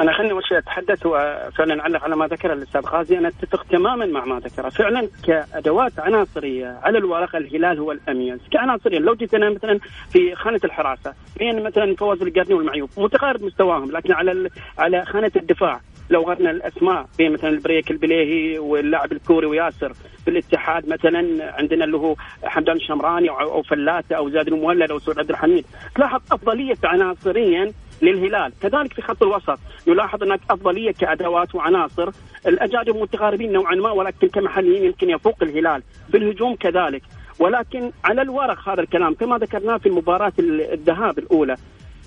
أنا 0.00 0.12
خليني 0.18 0.32
اول 0.32 0.42
شيء 0.48 0.58
أتحدث 0.58 1.06
وفعلا 1.06 1.80
اعلق 1.80 2.04
على 2.04 2.16
ما 2.16 2.26
ذكر 2.26 2.52
الأستاذ 2.52 2.80
غازي. 2.80 3.18
أنا 3.18 3.28
أتفق 3.28 3.64
تماما 3.64 4.06
مع 4.06 4.24
ما 4.24 4.38
ذكره 4.38 4.68
فعلا 4.68 5.08
كأدوات 5.26 5.92
عناصرية 5.98 6.78
على 6.82 6.98
الورق 6.98 7.36
الهلال 7.36 7.78
هو 7.78 7.92
الاميز 7.92 8.38
كعناصريا 8.52 8.98
لو 8.98 9.14
جيت 9.14 9.34
مثلا 9.34 9.78
في 10.10 10.34
خانة 10.34 10.60
الحراسة 10.64 11.14
بين 11.38 11.62
مثلا 11.62 11.94
فواز 11.94 12.22
القرني 12.22 12.54
والمعيوف؟ 12.54 12.90
متقارب 12.96 13.42
مستواهم 13.42 13.90
لكن 13.90 14.12
على 14.12 14.50
على 14.78 15.04
خانة 15.04 15.32
الدفاع. 15.36 15.80
لو 16.10 16.22
قارنا 16.22 16.50
الأسماء 16.50 17.06
بين 17.18 17.32
مثلا 17.32 17.50
البريك 17.50 17.90
البليهي 17.90 18.58
واللاعب 18.58 19.12
الكوري 19.12 19.46
وياسر 19.46 19.92
في 20.24 20.30
الاتحاد 20.30 20.88
مثلا 20.88 21.52
عندنا 21.58 21.84
اللي 21.84 21.96
هو 21.96 22.14
حمدان 22.44 22.76
الشمراني 22.76 23.30
أو 23.30 23.62
فلاتة 23.62 24.16
أو 24.16 24.30
زياد 24.30 24.48
المولد 24.48 24.90
أو 24.90 24.98
سعود 24.98 25.18
عبد 25.18 25.30
الحميد. 25.30 25.64
تلاحظ 25.94 26.20
أفضلية 26.32 26.76
عناصريا 26.84 27.72
للهلال. 28.02 28.52
كذلك 28.62 28.92
في 28.92 29.02
خط 29.02 29.22
الوسط 29.22 29.58
يلاحظ 29.86 30.22
هناك 30.22 30.40
أفضلية 30.50 30.92
كأدوات 30.92 31.54
وعناصر. 31.54 32.10
الاجانب 32.46 32.96
متقاربين 32.96 33.52
نوعا 33.52 33.74
ما 33.74 33.90
ولكن 33.90 34.28
كمحليين 34.28 34.84
يمكن 34.84 35.10
يفوق 35.10 35.42
الهلال. 35.42 35.82
في 36.10 36.16
الهجوم 36.16 36.54
كذلك. 36.54 37.02
ولكن 37.38 37.90
على 38.04 38.22
الورق 38.22 38.68
هذا 38.68 38.80
الكلام 38.80 39.14
كما 39.14 39.38
ذكرناه 39.38 39.76
في 39.76 39.88
المباراة 39.88 40.32
الذهاب 40.38 41.18
الأولى. 41.18 41.56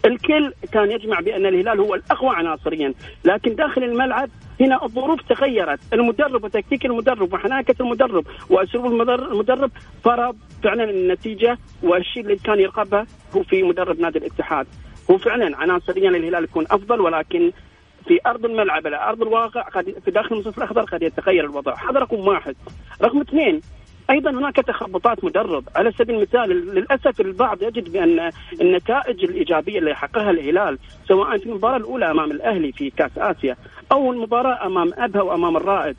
الكل 0.05 0.53
كان 0.71 0.91
يجمع 0.91 1.19
بأن 1.19 1.45
الهلال 1.45 1.79
هو 1.79 1.95
الأقوى 1.95 2.35
عناصريا، 2.35 2.93
لكن 3.25 3.55
داخل 3.55 3.83
الملعب 3.83 4.29
هنا 4.61 4.83
الظروف 4.83 5.21
تغيرت، 5.21 5.79
المدرب 5.93 6.43
وتكتيك 6.43 6.85
المدرب 6.85 7.33
وحناكة 7.33 7.75
المدرب 7.79 8.25
وأسلوب 8.49 8.85
المدرب 8.85 9.71
فرض 10.03 10.37
فعلا 10.63 10.83
النتيجة 10.83 11.57
والشيء 11.83 12.23
اللي 12.23 12.35
كان 12.35 12.59
يرقبه 12.59 13.05
هو 13.35 13.43
في 13.43 13.63
مدرب 13.63 13.99
نادي 13.99 14.19
الاتحاد، 14.19 14.67
هو 15.11 15.17
فعلا 15.17 15.57
عناصريا 15.57 16.09
الهلال 16.09 16.43
يكون 16.43 16.65
أفضل 16.71 17.01
ولكن 17.01 17.51
في 18.07 18.19
أرض 18.25 18.45
الملعب 18.45 18.87
على 18.87 18.97
أرض 18.97 19.21
الواقع 19.21 19.61
قد 19.61 19.95
في 20.05 20.11
داخل 20.11 20.35
المنصف 20.35 20.57
الأخضر 20.57 20.81
قد 20.81 21.03
يتغير 21.03 21.45
الوضع، 21.45 21.73
هذا 21.89 21.99
رقم 21.99 22.19
واحد. 22.19 22.55
رقم 23.01 23.21
اثنين 23.21 23.61
أيضا 24.09 24.31
هناك 24.31 24.55
تخبطات 24.55 25.23
مدرب. 25.23 25.63
على 25.75 25.91
سبيل 25.91 26.15
المثال 26.15 26.49
للأسف 26.49 27.21
البعض 27.21 27.63
يجد 27.63 27.91
بأن 27.91 28.31
النتائج 28.61 29.23
الإيجابية 29.23 29.79
اللي 29.79 29.95
حققها 29.95 30.31
الهلال 30.31 30.79
سواء 31.07 31.37
في 31.37 31.45
المباراة 31.45 31.77
الأولى 31.77 32.11
أمام 32.11 32.31
الأهلي 32.31 32.71
في 32.71 32.89
كأس 32.89 33.11
آسيا 33.17 33.55
أو 33.91 34.11
المباراة 34.11 34.65
أمام 34.65 34.91
أبها 34.97 35.21
وأمام 35.21 35.57
الرائد 35.57 35.95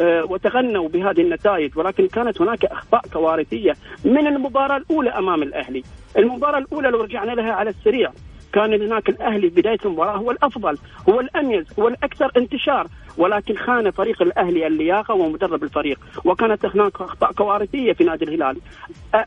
آه، 0.00 0.24
وتغنوا 0.24 0.88
بهذه 0.88 1.20
النتائج. 1.20 1.78
ولكن 1.78 2.06
كانت 2.08 2.40
هناك 2.40 2.64
أخطاء 2.64 3.02
كوارثية 3.12 3.72
من 4.04 4.26
المباراة 4.26 4.76
الأولى 4.76 5.10
أمام 5.10 5.42
الأهلي، 5.42 5.82
المباراة 6.18 6.58
الأولى 6.58 6.88
لو 6.88 7.00
رجعنا 7.00 7.32
لها 7.32 7.52
على 7.52 7.70
السريع 7.70 8.10
كان 8.52 8.82
هناك 8.82 9.08
الأهلي 9.08 9.48
بداية 9.48 9.78
المباراة 9.84 10.16
هو 10.16 10.30
الأفضل 10.30 10.78
هو 11.08 11.20
الأميز 11.20 11.66
هو 11.78 11.88
الأكثر 11.88 12.32
انتشار. 12.36 12.86
ولكن 13.18 13.56
خان 13.56 13.90
فريق 13.90 14.22
الأهلي 14.22 14.66
اللياقة 14.66 15.14
ومدرب 15.14 15.62
الفريق. 15.62 15.98
وكانت 16.24 16.66
هناك 16.66 17.00
أخطاء 17.00 17.32
كوارثية 17.32 17.92
في 17.92 18.04
نادي 18.04 18.24
الهلال. 18.24 18.56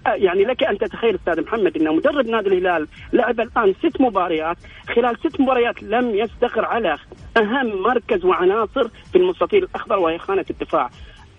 يعني 0.06 0.44
لك 0.44 0.64
أن 0.64 0.78
تتخيل 0.78 1.16
أستاذ 1.16 1.42
محمد 1.42 1.78
إن 1.78 1.96
مدرب 1.96 2.28
نادي 2.28 2.50
الهلال 2.50 2.88
لعب 3.14 3.40
الآن 3.40 3.74
ست 3.74 4.02
مباريات. 4.02 4.58
خلال 4.96 5.18
ست 5.20 5.42
مباريات 5.42 5.84
لم 5.84 6.16
يستقر 6.16 6.66
على 6.66 6.98
أهم 7.38 7.82
مركز 7.82 8.26
وعناصر 8.26 8.88
في 9.12 9.18
المستطيل 9.18 9.64
الأخضر 9.64 10.00
وهي 10.00 10.18
خانة 10.18 10.46
الدفاع. 10.50 10.90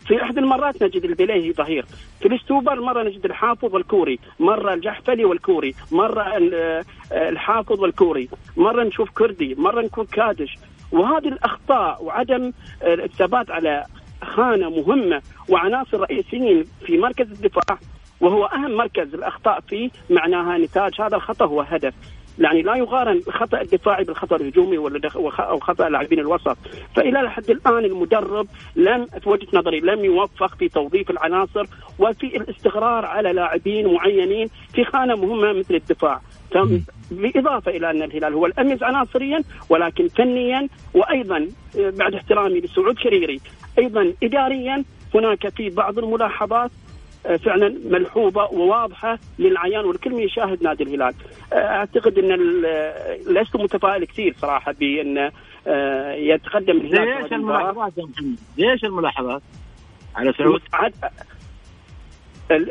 في 0.06 0.22
أحد 0.22 0.38
المرات 0.38 0.82
نجد 0.82 1.04
البليهي 1.04 1.52
ظهير 1.52 1.86
في 2.20 2.28
الاستوبر 2.28 2.80
مره 2.80 3.02
نجد 3.02 3.24
الحافظ 3.24 3.74
والكوري 3.74 4.18
مرة 4.40 4.74
الجحفلي 4.74 5.24
والكوري 5.24 5.74
مرة 5.92 6.24
الحافظ 7.12 7.80
والكوري 7.80 8.28
مرة 8.56 8.84
نشوف 8.84 9.10
كردي 9.10 9.54
مرة 9.54 9.82
نكون 9.82 10.04
كادش. 10.06 10.58
وهذه 10.92 11.28
الأخطاء 11.28 12.04
وعدم 12.04 12.52
الثبات 12.82 13.50
على 13.50 13.84
خانة 14.22 14.70
مهمة 14.70 15.22
وعناصر 15.48 16.00
رئيسيين 16.00 16.64
في 16.86 16.98
مركز 16.98 17.30
الدفاع 17.30 17.78
وهو 18.20 18.44
أهم 18.44 18.76
مركز 18.76 19.14
الأخطاء 19.14 19.60
فيه 19.60 19.90
معناها 20.10 20.58
نتاج. 20.58 21.00
هذا 21.00 21.16
الخطأ 21.16 21.46
هو 21.46 21.60
هدف. 21.60 21.94
يعني 22.38 22.62
لا 22.62 22.76
يقارن 22.76 23.16
الخطا 23.28 23.60
الدفاعي 23.60 24.04
بالخطأ 24.04 24.36
الهجومي 24.36 24.78
أو 25.38 25.58
خطأ 25.58 25.88
لاعبين 25.88 26.18
الوسط. 26.18 26.56
فإلى 26.96 27.30
حد 27.30 27.50
الآن 27.50 27.84
المدرب 27.84 28.46
لم 28.76 29.06
في 29.06 29.28
وجهه 29.28 29.48
نظري 29.52 29.80
لم 29.80 30.04
يوفق 30.04 30.54
في 30.54 30.68
توظيف 30.68 31.10
العناصر 31.10 31.64
وفي 31.98 32.26
الاستقرار 32.36 33.04
على 33.04 33.32
لاعبين 33.32 33.94
معينين 33.94 34.48
في 34.74 34.84
خانة 34.84 35.16
مهمة 35.16 35.52
مثل 35.52 35.74
الدفاع. 35.74 36.20
بالاضافه 37.10 37.70
إلى 37.70 37.90
أن 37.90 38.02
الهلال 38.02 38.34
هو 38.34 38.46
الأميز 38.46 38.82
عناصريا 38.82 39.42
ولكن 39.68 40.08
فنيا 40.08 40.68
وأيضا 40.94 41.48
بعد 41.76 42.14
احترامي 42.14 42.60
لسعود 42.60 42.98
شريري 42.98 43.40
أيضا 43.78 44.12
اداريا 44.22 44.84
هناك 45.14 45.48
في 45.48 45.70
بعض 45.70 45.98
الملاحظات 45.98 46.70
آه، 46.70 46.91
فعلا 47.24 47.74
ملحوظة 47.84 48.44
وواضحة 48.44 49.18
للعيان 49.38 49.84
والكل 49.84 50.12
يشاهد 50.12 50.62
نادي 50.62 50.84
الهلال. 50.84 51.14
آه، 51.52 51.56
أعتقد 51.56 52.18
إن 52.18 52.32
لست 53.26 53.56
متفائل 53.56 54.04
كثير 54.04 54.34
صراحة 54.38 54.72
بأن 54.72 55.30
آه، 55.66 56.12
يتقدم 56.12 56.76
الهلال 56.76 57.22
إيش 57.22 57.32
الملاحظات 57.32 57.92
يا 57.98 58.04
محمد؟ 58.04 58.36
إيش 58.58 58.84
الملاحظات؟ 58.84 59.42
على 60.16 60.32
سعود؟ 60.32 60.60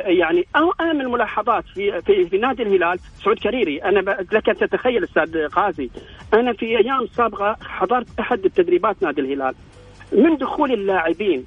يعني 0.06 0.46
اهم 0.56 1.02
الملاحظات 1.02 1.64
في 1.74 2.02
في, 2.02 2.26
في 2.26 2.38
نادي 2.38 2.64
الهلال 2.64 3.00
سعود 3.24 3.40
كريري 3.40 3.78
أنا 3.84 4.00
لك 4.32 4.50
أن 4.50 4.58
تتخيل 4.58 5.04
أستاذ 5.04 5.48
قاسي 5.48 5.90
أنا 6.34 6.54
في 6.54 6.66
أيام 6.66 7.08
سابقة 7.08 7.58
حضرت 7.62 8.08
أحد 8.20 8.46
التدريبات 8.46 9.04
نادي 9.04 9.22
الهلال 9.22 9.56
من 10.12 10.38
دخول 10.38 10.72
اللاعبين 10.72 11.46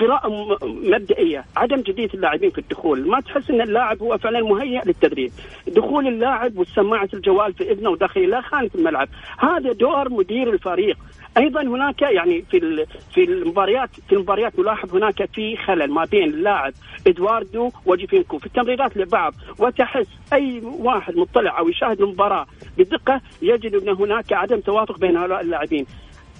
قراءة 0.00 0.28
مبدئية 0.62 1.44
عدم 1.56 1.76
جدية 1.76 2.08
اللاعبين 2.14 2.50
في 2.50 2.58
الدخول. 2.58 3.08
ما 3.08 3.20
تحس 3.20 3.50
أن 3.50 3.60
اللاعب 3.60 4.02
هو 4.02 4.18
فعلا 4.18 4.40
مهيئ 4.40 4.84
للتدريب. 4.86 5.32
دخول 5.66 6.06
اللاعب 6.06 6.58
والسماعة 6.58 7.08
الجوال 7.14 7.52
في 7.52 7.72
إذنه 7.72 7.90
وداخل 7.90 8.20
إلى 8.20 8.42
خانة 8.42 8.70
الملعب. 8.74 9.08
هذا 9.38 9.72
دور 9.72 10.08
مدير 10.08 10.52
الفريق. 10.52 10.96
أيضا 11.38 11.62
هناك 11.62 12.02
يعني 12.02 12.44
في 12.50 12.86
في 13.14 13.24
المباريات 13.24 13.90
في 14.08 14.14
المباريات 14.14 14.58
نلاحظ 14.58 14.96
هناك 14.96 15.24
في 15.34 15.56
خلل 15.56 15.90
ما 15.90 16.04
بين 16.04 16.28
اللاعب 16.28 16.72
إدواردو 17.06 17.70
وجيفينكو. 17.86 18.38
في 18.38 18.46
التمريرات 18.46 18.96
لبعض 18.96 19.34
وتحس 19.58 20.08
أي 20.32 20.62
واحد 20.64 21.16
مطلع 21.16 21.58
أو 21.58 21.68
يشاهد 21.68 22.00
المباراة 22.00 22.46
بدقة 22.78 23.20
يجد 23.42 23.74
إن 23.74 23.88
هناك 23.88 24.32
عدم 24.32 24.60
توافق 24.60 24.98
بين 24.98 25.16
هؤلاء 25.16 25.40
اللاعبين. 25.40 25.86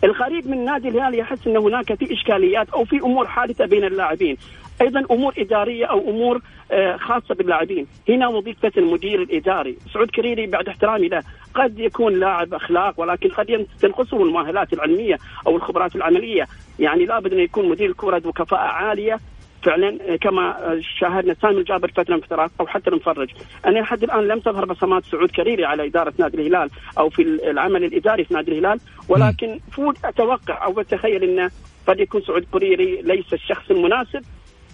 الغريب 0.05 0.49
من 0.49 0.65
نادي 0.65 0.89
الهلال 0.89 1.19
يحس 1.19 1.47
إن 1.47 1.57
هناك 1.57 1.95
في 1.95 2.13
إشكاليات 2.13 2.71
أو 2.71 2.85
في 2.85 2.97
أمور 2.97 3.27
حادثة 3.27 3.67
بين 3.67 3.85
اللاعبين. 3.85 4.37
أيضا 4.81 5.05
أمور 5.11 5.35
إدارية 5.39 5.87
أو 5.87 6.11
أمور 6.11 6.41
آه، 6.73 6.97
خاصة 6.97 7.35
باللاعبين. 7.35 7.87
هنا 8.09 8.29
وظيفة 8.29 8.73
المدير 8.77 9.23
الإداري 9.23 9.79
سعود 9.95 10.11
كريري 10.11 10.47
بعد 10.47 10.69
احترامي 10.69 11.09
له 11.09 11.23
قد 11.55 11.79
يكون 11.79 12.15
لاعب 12.21 12.55
أخلاق 12.55 13.01
ولكن 13.01 13.29
قد 13.29 13.67
تنقصه 13.81 14.23
المؤهلات 14.23 14.73
العلمية 14.73 15.19
أو 15.47 15.57
الخبرات 15.57 15.97
العملية. 15.97 16.47
يعني 16.79 17.05
لابد 17.05 17.33
أن 17.33 17.41
يكون 17.41 17.69
مدير 17.69 17.91
الكره 17.91 18.17
ذو 18.19 18.33
كفاءة 18.33 18.61
عالية 18.61 19.19
فعلا 19.63 20.17
كما 20.17 20.57
شاهدنا 20.99 21.35
سامي 21.43 21.61
الجابر 21.61 21.91
فتره 21.97 22.15
من 22.15 22.21
فترات 22.21 22.51
أو 22.61 22.67
حتى 22.67 22.91
المفرج. 22.91 23.31
أنا 23.67 23.79
لحد 23.79 24.03
الآن 24.03 24.29
لم 24.29 24.41
تظهر 24.41 24.65
بصمات 24.65 25.05
سعود 25.05 25.31
كريري 25.31 25.65
على 25.65 25.87
إدارة 25.87 26.13
نادي 26.19 26.37
الهلال 26.37 26.71
أو 26.99 27.11
في 27.11 27.23
العمل 27.23 27.85
الإداري 27.85 28.25
في 28.25 28.35
نادي 28.35 28.53
الهلال 28.53 28.81
ولكن 29.09 29.61
فود 29.73 29.97
أتوقع 30.05 30.65
أو 30.65 30.81
أتخيل 30.81 31.25
انه 31.25 31.51
قد 31.87 32.01
يكون 32.01 32.23
سعود 32.23 32.45
كريري 32.53 33.03
ليس 33.03 33.33
الشخص 33.33 33.71
المناسب 33.71 34.23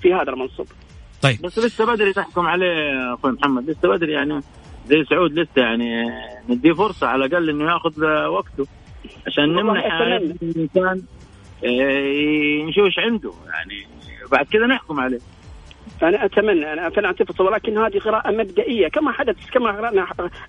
في 0.03 0.14
هذا 0.14 0.31
المنصب. 0.31 0.66
طيب. 1.23 1.42
بس 1.42 1.59
لسه 1.59 1.87
بدري 1.87 2.12
تحكم 2.12 2.47
عليه 2.47 3.14
أخوي 3.14 3.33
محمد 3.33 3.70
لسه 3.70 3.88
بدري 3.88 4.12
يعني. 4.12 4.40
زي 4.87 5.05
سعود 5.05 5.33
لسه 5.33 5.62
يعني 5.62 6.11
نديه 6.49 6.73
فرصة 6.73 7.07
على 7.07 7.25
الأقل 7.25 7.51
إنه 7.51 7.73
ياخذ 7.73 8.05
وقته 8.27 8.66
عشان 9.27 9.44
نمنح 9.44 9.85
الانسان 10.42 11.03
آه، 11.64 12.64
نشوف 12.64 12.85
إيش 12.85 12.99
عنده 12.99 13.33
يعني. 13.47 13.94
بعد 14.33 14.47
كذا 14.47 14.67
نحكم 14.67 15.01
عليه. 15.01 15.21
أنا 16.03 16.25
أتمنى 16.25 16.73
أنا 16.73 16.91
فعلا 16.91 17.07
اعتقد 17.07 17.41
ولكن 17.41 17.79
هذه 17.79 17.99
قراءة 17.99 18.31
مبدئية 18.31 18.89
كما 18.89 19.13
حدث 19.13 19.51
كما 19.51 19.71
قرأنا 19.71 20.07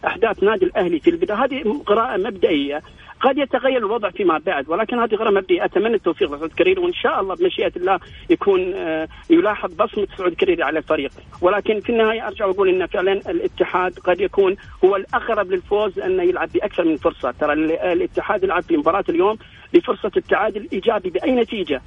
أحداث 0.07 0.43
نادي 0.43 0.65
الأهلي 0.65 0.99
في 0.99 1.09
البداية 1.09 1.43
هذه 1.43 1.81
قراءة 1.85 2.17
مبدئية. 2.17 2.81
قد 3.21 3.37
يتغير 3.37 3.77
الوضع 3.77 4.09
فيما 4.09 4.37
بعد 4.37 4.69
ولكن 4.69 4.99
هذه 4.99 5.15
قراءة 5.15 5.31
مبدئية. 5.31 5.65
أتمنى 5.65 5.95
التوفيق 5.95 6.33
لسعود 6.33 6.53
كريري 6.53 6.81
وإن 6.81 6.93
شاء 6.93 7.21
الله 7.21 7.35
بمشيئة 7.35 7.71
الله 7.75 7.99
يكون 8.29 8.73
آه، 8.73 9.07
يلاحظ 9.29 9.73
بصمة 9.73 10.07
سعود 10.17 10.33
كريري 10.33 10.63
على 10.63 10.79
الفريق. 10.79 11.11
ولكن 11.41 11.79
في 11.79 11.89
النهاية 11.89 12.27
أرجع 12.27 12.45
وأقول 12.45 12.69
إن 12.69 12.87
فعلا 12.87 13.11
الاتحاد 13.13 13.99
قد 13.99 14.21
يكون 14.21 14.55
هو 14.85 14.95
الأقرب 14.95 15.51
للفوز 15.51 15.99
أنه 15.99 16.23
يلعب 16.23 16.49
بأكثر 16.53 16.85
من 16.85 16.97
فرصة. 16.97 17.31
ترى 17.31 17.53
الاتحاد 17.93 18.43
يلعب 18.43 18.63
في 18.63 18.77
مباراة 18.77 19.05
اليوم 19.09 19.37
بفرصة 19.73 20.11
التعادل 20.17 20.61
الإيجابي 20.61 21.09
بأي 21.09 21.31
نتيجة؟ 21.31 21.81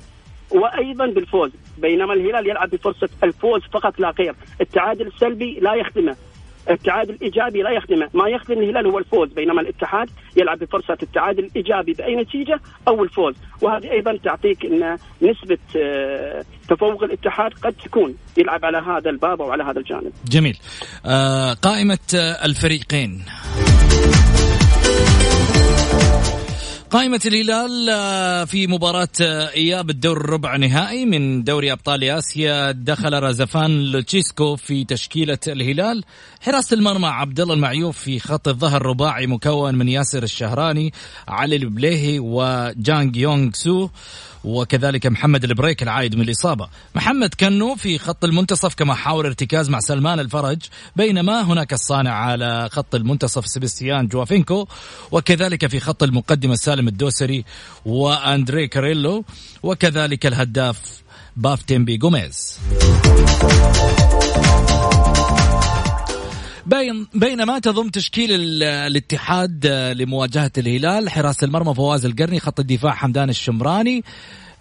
وأيضا 0.50 1.06
بالفوز 1.06 1.50
بينما 1.78 2.14
الهلال 2.14 2.50
يلعب 2.50 2.70
بفرصة 2.70 3.08
الفوز 3.24 3.62
فقط 3.72 4.00
لا 4.00 4.10
غير 4.18 4.34
التعادل 4.60 5.06
السلبي 5.06 5.58
لا 5.60 5.74
يخدمه. 5.74 6.16
التعادل 6.70 7.14
الإيجابي 7.14 7.62
لا 7.62 7.70
يخدمه، 7.70 8.08
ما 8.14 8.28
يخدم 8.28 8.58
الهلال 8.58 8.86
هو 8.86 8.98
الفوز 8.98 9.32
بينما 9.32 9.60
الاتحاد 9.60 10.10
يلعب 10.36 10.58
بفرصة 10.58 10.98
التعادل 11.02 11.44
الإيجابي 11.44 11.92
بأي 11.92 12.16
نتيجة 12.16 12.60
أو 12.88 13.04
الفوز، 13.04 13.34
وهذه 13.62 13.90
أيضا 13.90 14.16
تعطيك 14.24 14.64
إن 14.64 14.96
نسبة 15.22 15.58
آه، 15.76 16.44
تفوق 16.68 17.02
الاتحاد 17.02 17.52
قد 17.62 17.74
تكون. 17.84 18.14
يلعب 18.38 18.64
على 18.64 18.78
هذا 18.78 19.10
الباب 19.10 19.42
أو 19.42 19.50
على 19.50 19.64
هذا 19.64 19.78
الجانب. 19.78 20.12
جميل. 20.30 20.58
آه 21.06 21.52
قائمة 21.52 21.98
الفريقين. 22.44 23.24
قائمة 26.90 27.20
الهلال 27.26 27.90
آه، 27.90 28.44
في 28.44 28.66
مباراة 28.66 29.08
آه، 29.20 29.50
إياب 29.50 29.90
الدور 29.90 30.16
الربع 30.16 30.56
نهائي 30.56 31.06
من 31.06 31.44
دوري 31.44 31.72
أبطال 31.72 32.04
آسيا 32.04 32.70
دخل 32.72 33.22
رازفان 33.22 33.82
لوتشيسكو 33.82 34.56
في 34.56 34.84
تشكيلة 34.84 35.38
الهلال. 35.48 36.04
حراسة 36.40 36.74
المرمى 36.74 37.06
عبد 37.08 37.40
الله 37.40 37.54
المعيوف 37.54 37.98
في 37.98 38.20
خط 38.20 38.48
الظهر 38.48 38.86
رباعي 38.86 39.26
مكون 39.26 39.74
من 39.74 39.88
ياسر 39.88 40.22
الشهراني 40.22 40.92
علي 41.28 41.56
البليهي 41.56 42.18
وجانج 42.18 43.16
هيون 43.16 43.50
سو 43.52 43.88
وكذلك 44.44 45.06
محمد 45.06 45.44
البريك 45.44 45.82
العايد 45.82 46.16
من 46.16 46.22
الإصابة. 46.22 46.68
محمد 46.94 47.34
كنو 47.40 47.74
في 47.74 47.98
خط 47.98 48.24
المنتصف 48.24 48.74
كمحاور 48.74 49.26
ارتكاز 49.26 49.70
مع 49.70 49.80
سلمان 49.80 50.20
الفرج 50.20 50.58
بينما 50.96 51.42
هناك 51.42 51.72
الصانع 51.72 52.12
على 52.12 52.68
خط 52.72 52.94
المنتصف 52.94 53.46
سيبستيان 53.46 54.06
جوافينكو 54.06 54.66
وكذلك 55.10 55.66
في 55.66 55.80
خط 55.80 56.02
المقدمة 56.02 56.54
سالم 56.78 56.88
الدوسري 56.88 57.44
وأندري 57.86 58.68
كاريلو 58.68 59.24
وكذلك 59.62 60.26
الهداف 60.26 61.02
بافيتيمبي 61.36 61.96
جوميز 61.96 62.58
بين 66.66 67.06
بينما 67.14 67.58
تضم 67.58 67.88
تشكيل 67.88 68.30
الاتحاد 68.62 69.66
لمواجهة 69.66 70.52
الهلال 70.58 71.10
حراسه 71.10 71.44
المرمى 71.44 71.74
فواز 71.74 72.06
القرني 72.06 72.40
خط 72.40 72.60
الدفاع 72.60 72.92
حمدان 72.92 73.28
الشمراني. 73.28 74.04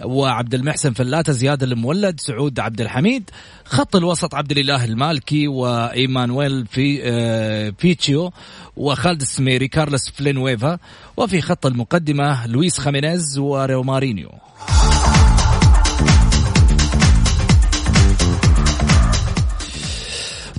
وعبد 0.05 0.53
المحسن 0.53 0.93
فلاتة 0.93 1.33
زياد 1.33 1.63
المولد 1.63 2.19
سعود 2.19 2.59
عبد 2.59 2.81
الحميد 2.81 3.29
خط 3.65 3.95
الوسط 3.95 4.35
عبد 4.35 4.51
الإله 4.51 4.85
المالكي 4.85 5.47
وإيميليانو 5.47 6.65
في 6.65 7.01
آه، 7.03 7.73
فيتشيو 7.77 8.31
وخالد 8.77 9.21
السميري 9.21 9.67
كارلوس 9.67 10.11
فيلانويفا 10.11 10.79
وفي 11.17 11.41
خط 11.41 11.65
المقدمة 11.65 12.47
لويس 12.47 12.79
خيمينيز 12.79 13.37
ورومارينيو 13.37 14.29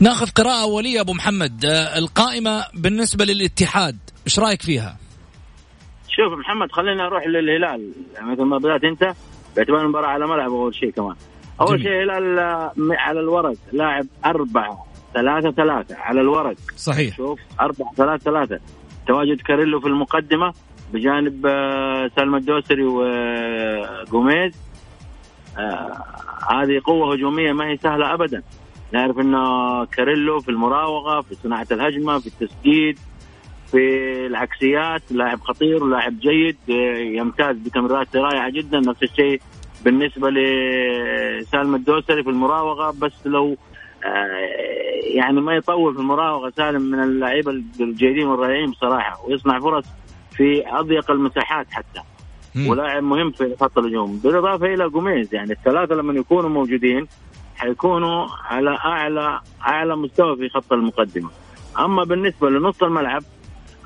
ناخذ 0.00 0.30
قراءة 0.30 0.62
أولية 0.62 1.00
أبو 1.00 1.12
محمد. 1.12 1.64
آه، 1.64 1.98
القائمة 1.98 2.64
بالنسبة 2.74 3.24
للاتحاد 3.24 3.98
إيش 4.26 4.38
رأيك 4.38 4.62
فيها؟ 4.62 4.96
شوف 6.08 6.38
محمد 6.38 6.72
خلينا 6.72 7.04
نروح 7.04 7.26
للهلال. 7.26 7.92
يعني 8.14 8.32
مثل 8.32 8.42
ما 8.42 8.58
بدأت 8.58 8.84
أنت 8.84 9.14
باعتبار 9.58 9.82
المباراة 9.82 10.06
على 10.06 10.26
ملعب 10.26 10.50
أول 10.50 10.74
شيء 10.74 10.90
كمان. 10.90 11.14
أول 11.60 11.82
شيء 11.82 12.02
الهلال 12.02 12.38
آه، 12.38 12.72
على 12.90 13.20
الورق 13.20 13.54
لاعب 13.72 14.06
أربعة 14.24 14.86
ثلاثة 15.14 15.50
ثلاثة 15.50 15.96
على 15.96 16.20
الورق. 16.20 16.56
صحيح. 16.76 17.16
شوف 17.16 17.40
أربعة 17.60 17.94
ثلاثة 17.96 18.24
ثلاثة. 18.24 18.60
تواجد 19.06 19.40
كاريلو 19.40 19.80
في 19.80 19.86
المقدمة 19.86 20.52
بجانب 20.92 21.46
آه، 21.46 22.10
سلمى 22.16 22.38
الدوسري 22.38 22.84
وجوميز 22.84 24.52
هذه 26.50 26.80
قوة 26.84 27.14
هجومية 27.14 27.52
ما 27.52 27.66
هي 27.68 27.76
سهلة 27.76 28.14
أبدا. 28.14 28.42
نعرف 28.92 29.18
انه 29.18 29.84
كاريلو 29.84 30.40
في 30.40 30.48
المراوغة 30.48 31.20
في 31.20 31.34
صناعة 31.34 31.66
الهجمة 31.72 32.18
في 32.18 32.26
التسديد 32.26 32.98
في 33.70 33.78
العكسيات 34.26 35.02
لاعب 35.10 35.40
خطير 35.40 35.84
ولاعب 35.84 36.18
جيد 36.20 36.56
يمتاز 37.18 37.56
بتمريرات 37.56 38.16
رائعة 38.16 38.50
جدا. 38.50 38.80
نفس 38.80 39.02
الشيء 39.02 39.40
بالنسبة 39.84 40.30
لسالم 40.30 41.74
الدوسري 41.74 42.22
في 42.22 42.30
المراوغة 42.30 42.90
بس 42.90 43.12
لو 43.26 43.56
آه، 44.04 44.68
يعني 45.14 45.40
ما 45.40 45.54
يطول 45.54 45.94
في 45.94 46.00
المراوغة 46.00 46.52
سالم 46.56 46.82
من 46.82 47.02
اللعيبة 47.02 47.50
الجيدين 47.80 48.26
والرائعين 48.26 48.70
بصراحة 48.70 49.24
ويصنع 49.26 49.60
فرص 49.60 49.84
في 50.30 50.64
أضيق 50.66 51.10
المساحات 51.10 51.66
حتى. 51.70 52.00
ولاعب 52.68 53.02
مهم 53.02 53.30
في 53.30 53.56
خط 53.60 53.78
الهجوم. 53.78 54.18
بالإضافة 54.18 54.66
إلى 54.66 54.88
جوميز 54.88 55.34
يعني 55.34 55.52
الثلاثة 55.52 55.94
لما 55.94 56.12
يكونوا 56.12 56.50
موجودين 56.50 57.06
حيكونوا 57.56 58.26
على 58.44 58.70
أعلى 58.70 59.40
أعلى 59.66 59.96
مستوى 59.96 60.36
في 60.36 60.48
خط 60.48 60.72
المقدمة. 60.72 61.30
أما 61.78 62.04
بالنسبة 62.04 62.50
لنص 62.50 62.82
الملعب 62.82 63.22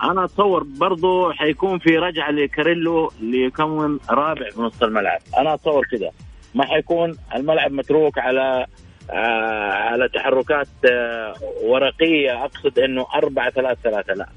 أنا 0.03 0.25
أتصور 0.25 0.63
برضو 0.63 1.33
حيكون 1.33 1.79
في 1.79 1.99
رجعة 1.99 2.31
لكاريلو 2.31 3.13
ليكون 3.21 4.01
رابع 4.11 4.51
في 4.51 4.61
نص 4.61 4.83
الملعب. 4.83 5.21
أنا 5.39 5.55
أتصور 5.55 5.87
كذا 5.91 6.11
ما 6.55 6.67
حيكون 6.67 7.17
الملعب 7.35 7.73
متروك 7.73 8.19
على 8.19 8.67
آه 9.11 9.73
على 9.73 10.09
تحركات 10.09 10.69
آه 10.91 11.35
ورقية. 11.63 12.45
أقصد 12.45 12.79
إنه 12.79 13.07
أربعة 13.15 13.51
ثلاثة 13.51 13.81
ثلاثة. 13.83 14.15
لا. 14.15 14.29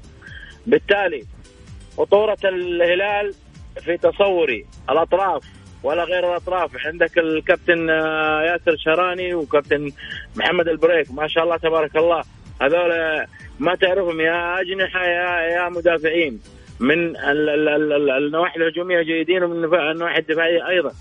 بالتالي 0.66 1.24
خطورة 1.96 2.38
الهلال 2.44 3.34
في 3.80 3.96
تصوري. 3.96 4.66
الأطراف 4.90 5.44
ولا 5.82 6.04
غير 6.04 6.30
الأطراف. 6.30 6.86
عندك 6.86 7.18
الكابتن 7.18 7.90
آه، 7.90 8.42
ياسر 8.42 8.76
شراني 8.76 9.34
وكابتن 9.34 9.92
محمد 10.36 10.68
البريك. 10.68 11.12
ما 11.12 11.28
شاء 11.28 11.44
الله 11.44 11.56
تبارك 11.56 11.96
الله. 11.96 12.22
هذول 12.62 12.92
ما 13.60 13.74
تعرفهم 13.74 14.20
يا 14.20 14.60
أجنحة 14.60 15.04
يا 15.04 15.40
يا 15.40 15.68
مدافعين. 15.68 16.40
من 16.80 17.16
النواحي 17.16 18.60
الهجومية 18.60 19.02
جيدين 19.02 19.42
ومن 19.42 19.64
النواحي 19.74 20.18
الدفاعية 20.18 20.68
أيضا. 20.68 20.92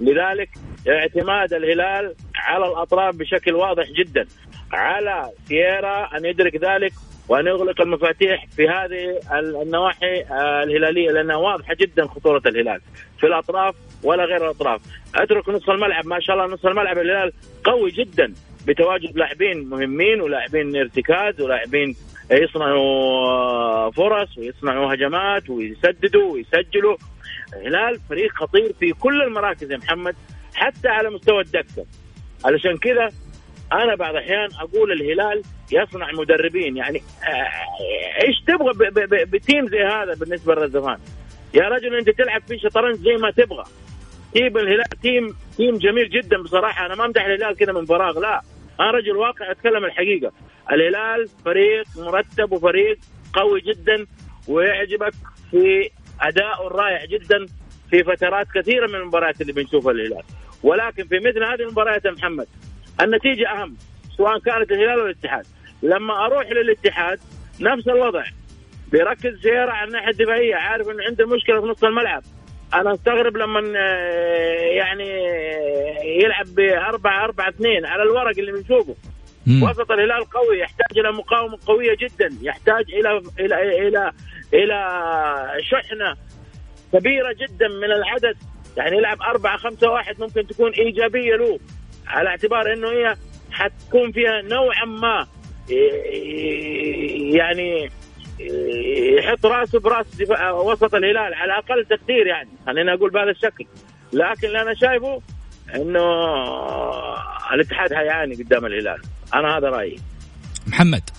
لذلك 0.00 0.48
اعتماد 0.88 1.52
الهلال 1.52 2.14
على 2.36 2.66
الأطراف 2.66 3.16
بشكل 3.16 3.54
واضح 3.54 3.90
جدا. 3.90 4.26
على 4.72 5.30
سييرا 5.48 6.16
أن 6.16 6.24
يدرك 6.24 6.56
ذلك 6.56 6.92
وأن 7.28 7.46
يغلق 7.46 7.80
المفاتيح 7.80 8.46
في 8.56 8.68
هذه 8.68 9.20
النواحي 9.62 10.20
آه، 10.20 10.62
الهلالية 10.62 11.10
لأنها 11.10 11.36
واضحة 11.36 11.74
جدا 11.80 12.06
خطورة 12.06 12.42
الهلال. 12.46 12.80
في 13.18 13.26
الأطراف 13.26 13.74
ولا 14.02 14.24
غير 14.24 14.44
الأطراف. 14.44 14.80
أترك 15.14 15.48
نصف 15.48 15.70
الملعب. 15.70 16.06
ما 16.06 16.20
شاء 16.20 16.36
الله 16.36 16.54
نصف 16.54 16.66
الملعب 16.66 16.98
الهلال 16.98 17.32
قوي 17.64 17.90
جدا. 17.90 18.34
بتواجد 18.66 19.16
لاعبين 19.16 19.68
مهمين 19.68 20.20
ولاعبين 20.20 20.76
ارتكاز 20.76 21.40
ولاعبين 21.40 21.96
يصنعوا 22.30 22.80
آه، 23.28 23.90
فرص 23.90 24.38
ويصنعوا 24.38 24.94
هجمات 24.94 25.50
ويسددوا 25.50 26.32
ويسجلوا. 26.32 26.96
الهلال 27.52 28.00
فريق 28.08 28.32
خطير 28.32 28.72
في 28.80 28.92
كل 28.92 29.22
المراكز 29.22 29.70
يا 29.72 29.76
محمد 29.76 30.16
حتى 30.54 30.88
على 30.88 31.10
مستوى 31.10 31.40
الدكة. 31.40 31.86
علشان 32.44 32.76
كذا 32.76 33.08
أنا 33.72 33.94
بعض 33.94 34.14
الأحيان 34.14 34.48
أقول 34.60 34.92
الهلال 34.92 35.42
يصنع 35.72 36.12
مدربين. 36.12 36.76
يعني 36.76 36.98
آه، 36.98 38.24
إيش 38.26 38.40
تبغى 38.46 38.90
ب 39.24 39.32
team 39.32 39.66
زي 39.66 39.82
هذا 39.82 40.14
بالنسبة 40.20 40.54
لرازفان 40.54 40.98
يا 41.54 41.68
رجل 41.68 41.94
أنت 41.96 42.10
تلعب 42.10 42.42
في 42.48 42.58
شطرنج 42.58 42.96
زي 42.96 43.16
ما 43.16 43.30
تبغى. 43.30 43.64
team 44.32 44.58
الهلال 44.58 44.84
team 45.02 45.36
team 45.56 45.78
جميل 45.78 46.10
جدا 46.10 46.42
بصراحة. 46.42 46.86
أنا 46.86 46.94
ما 46.94 47.04
أمدح 47.04 47.24
الهلال 47.24 47.56
كذا 47.56 47.72
من 47.72 47.84
فراغ 47.84 48.20
لا. 48.20 48.40
أنا 48.80 48.90
رجل 48.90 49.16
واقع 49.16 49.50
أتكلم 49.50 49.84
الحقيقة. 49.84 50.32
الهلال 50.72 51.28
فريق 51.44 51.84
مرتب 51.96 52.52
وفريق 52.52 52.98
قوي 53.32 53.60
جدا 53.60 54.06
ويعجبك 54.48 55.12
في 55.50 55.90
اداؤه 56.20 56.66
الرائع 56.66 57.04
جدا 57.04 57.46
في 57.90 58.04
فترات 58.04 58.46
كثيرة 58.54 58.86
من 58.86 58.94
المباريات 58.94 59.40
اللي 59.40 59.52
بنشوفها 59.52 59.92
الهلال. 59.92 60.22
ولكن 60.62 61.04
في 61.04 61.16
مثل 61.18 61.44
هذه 61.44 61.60
المباريات 61.60 62.04
يا 62.04 62.10
محمد 62.10 62.46
النتيجة 63.00 63.48
أهم 63.48 63.76
سواء 64.16 64.38
كانت 64.38 64.72
الهلال 64.72 64.98
ولا 64.98 65.10
الاتحاد. 65.10 65.46
لما 65.82 66.26
أروح 66.26 66.50
للاتحاد 66.50 67.18
نفس 67.60 67.88
الوضع. 67.88 68.24
بيركز 68.92 69.34
زيارة 69.34 69.70
على 69.70 69.88
الناحية 69.88 70.10
الدفاعية 70.10 70.54
عارف 70.54 70.88
إنه 70.88 71.04
عنده 71.04 71.26
مشكلة 71.26 71.60
في 71.60 71.66
نص 71.66 71.84
الملعب. 71.84 72.22
أنا 72.74 72.94
أستغرب 72.94 73.36
لما 73.36 73.72
آه، 73.76 74.72
يلعب 76.22 76.46
ب 76.46 76.60
4 76.60 77.24
4 77.24 77.48
2 77.48 77.86
على 77.86 78.02
الورق 78.02 78.38
اللي 78.38 78.52
بنشوفه. 78.52 78.96
وسط 79.62 79.90
الهلال 79.90 80.24
قوي 80.30 80.58
يحتاج 80.58 80.98
إلى 80.98 81.12
مقاومة 81.12 81.58
قوية 81.66 81.96
جدا 81.96 82.28
يحتاج 82.42 82.84
إلى 82.92 83.22
إلى 83.40 83.88
إلى 83.88 84.12
إلى 84.54 84.78
شحنة 85.60 86.16
كبيرة 86.92 87.32
جدا 87.32 87.68
من 87.68 87.92
العدد. 87.92 88.36
يعني 88.76 88.96
يلعب 88.96 89.22
4 89.22 89.56
5 89.56 89.90
1 89.90 90.20
ممكن 90.20 90.46
تكون 90.46 90.72
إيجابية 90.72 91.36
له 91.36 91.58
على 92.06 92.28
اعتبار 92.28 92.72
إنه 92.72 92.88
هي 92.90 93.16
حتكون 93.50 94.12
فيها 94.12 94.42
نوعا 94.42 94.84
ما 94.84 95.26
يعني 97.38 97.90
يحط 99.18 99.46
راسه 99.46 99.80
برأس 99.80 100.06
وسط 100.52 100.94
الهلال 100.94 101.34
على 101.34 101.58
أقل 101.58 101.84
تقدير 101.84 102.26
يعني 102.26 102.48
خلينا 102.66 102.94
أقول 102.94 103.10
بهذا 103.10 103.30
الشكل. 103.30 103.66
لكن 104.12 104.48
اللي 104.48 104.62
أنا 104.62 104.74
شايفه 104.74 105.22
إنه 105.74 106.00
الاتحاد 107.54 107.94
حيعاني 107.94 108.34
قدام 108.34 108.66
الهلال. 108.66 109.02
أنا 109.34 109.58
هذا 109.58 109.68
رأيي. 109.68 109.98
محمد. 110.66 111.10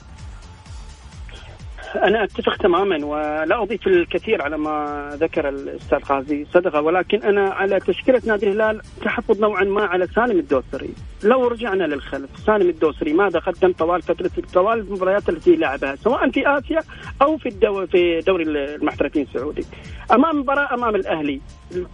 أنا 2.04 2.24
أتفق 2.24 2.56
تماما 2.56 3.06
ولا 3.06 3.64
أضيف 3.64 3.88
الكثير 3.88 4.42
على 4.42 4.58
ما 4.58 5.10
ذكر 5.14 5.50
الأستاذ 5.50 6.00
غازي 6.10 6.46
صدقة 6.54 6.82
ولكن 6.82 7.24
أنا 7.24 7.50
على 7.50 7.80
تشكيلة 7.80 8.22
نادي 8.26 8.48
الهلال 8.48 8.82
تحفظ 9.02 9.42
نوعا 9.42 9.64
ما 9.64 9.86
على 9.86 10.08
سالم 10.08 10.40
الدوسري. 10.40 10.90
لو 11.24 11.48
رجعنا 11.48 11.84
للخلف 11.84 12.30
سالم 12.46 12.70
الدوسري 12.70 13.14
ماذا 13.14 13.40
قدم 13.40 13.72
طوال 13.72 14.02
فتره 14.02 14.32
طوال 14.54 14.80
المباريات 14.80 15.30
التي 15.30 15.56
لعبها 15.56 15.96
سواء 15.96 16.30
في 16.30 16.48
آسيا 16.48 16.80
أو 17.22 17.38
في 17.38 17.50
الدو 17.50 17.86
في 17.86 18.20
دوري 18.20 18.44
المحترفين 18.44 19.22
السعودي. 19.22 19.66
أمام 20.12 20.40
مباراة 20.40 20.74
أمام 20.74 20.96
الأهلي 20.96 21.42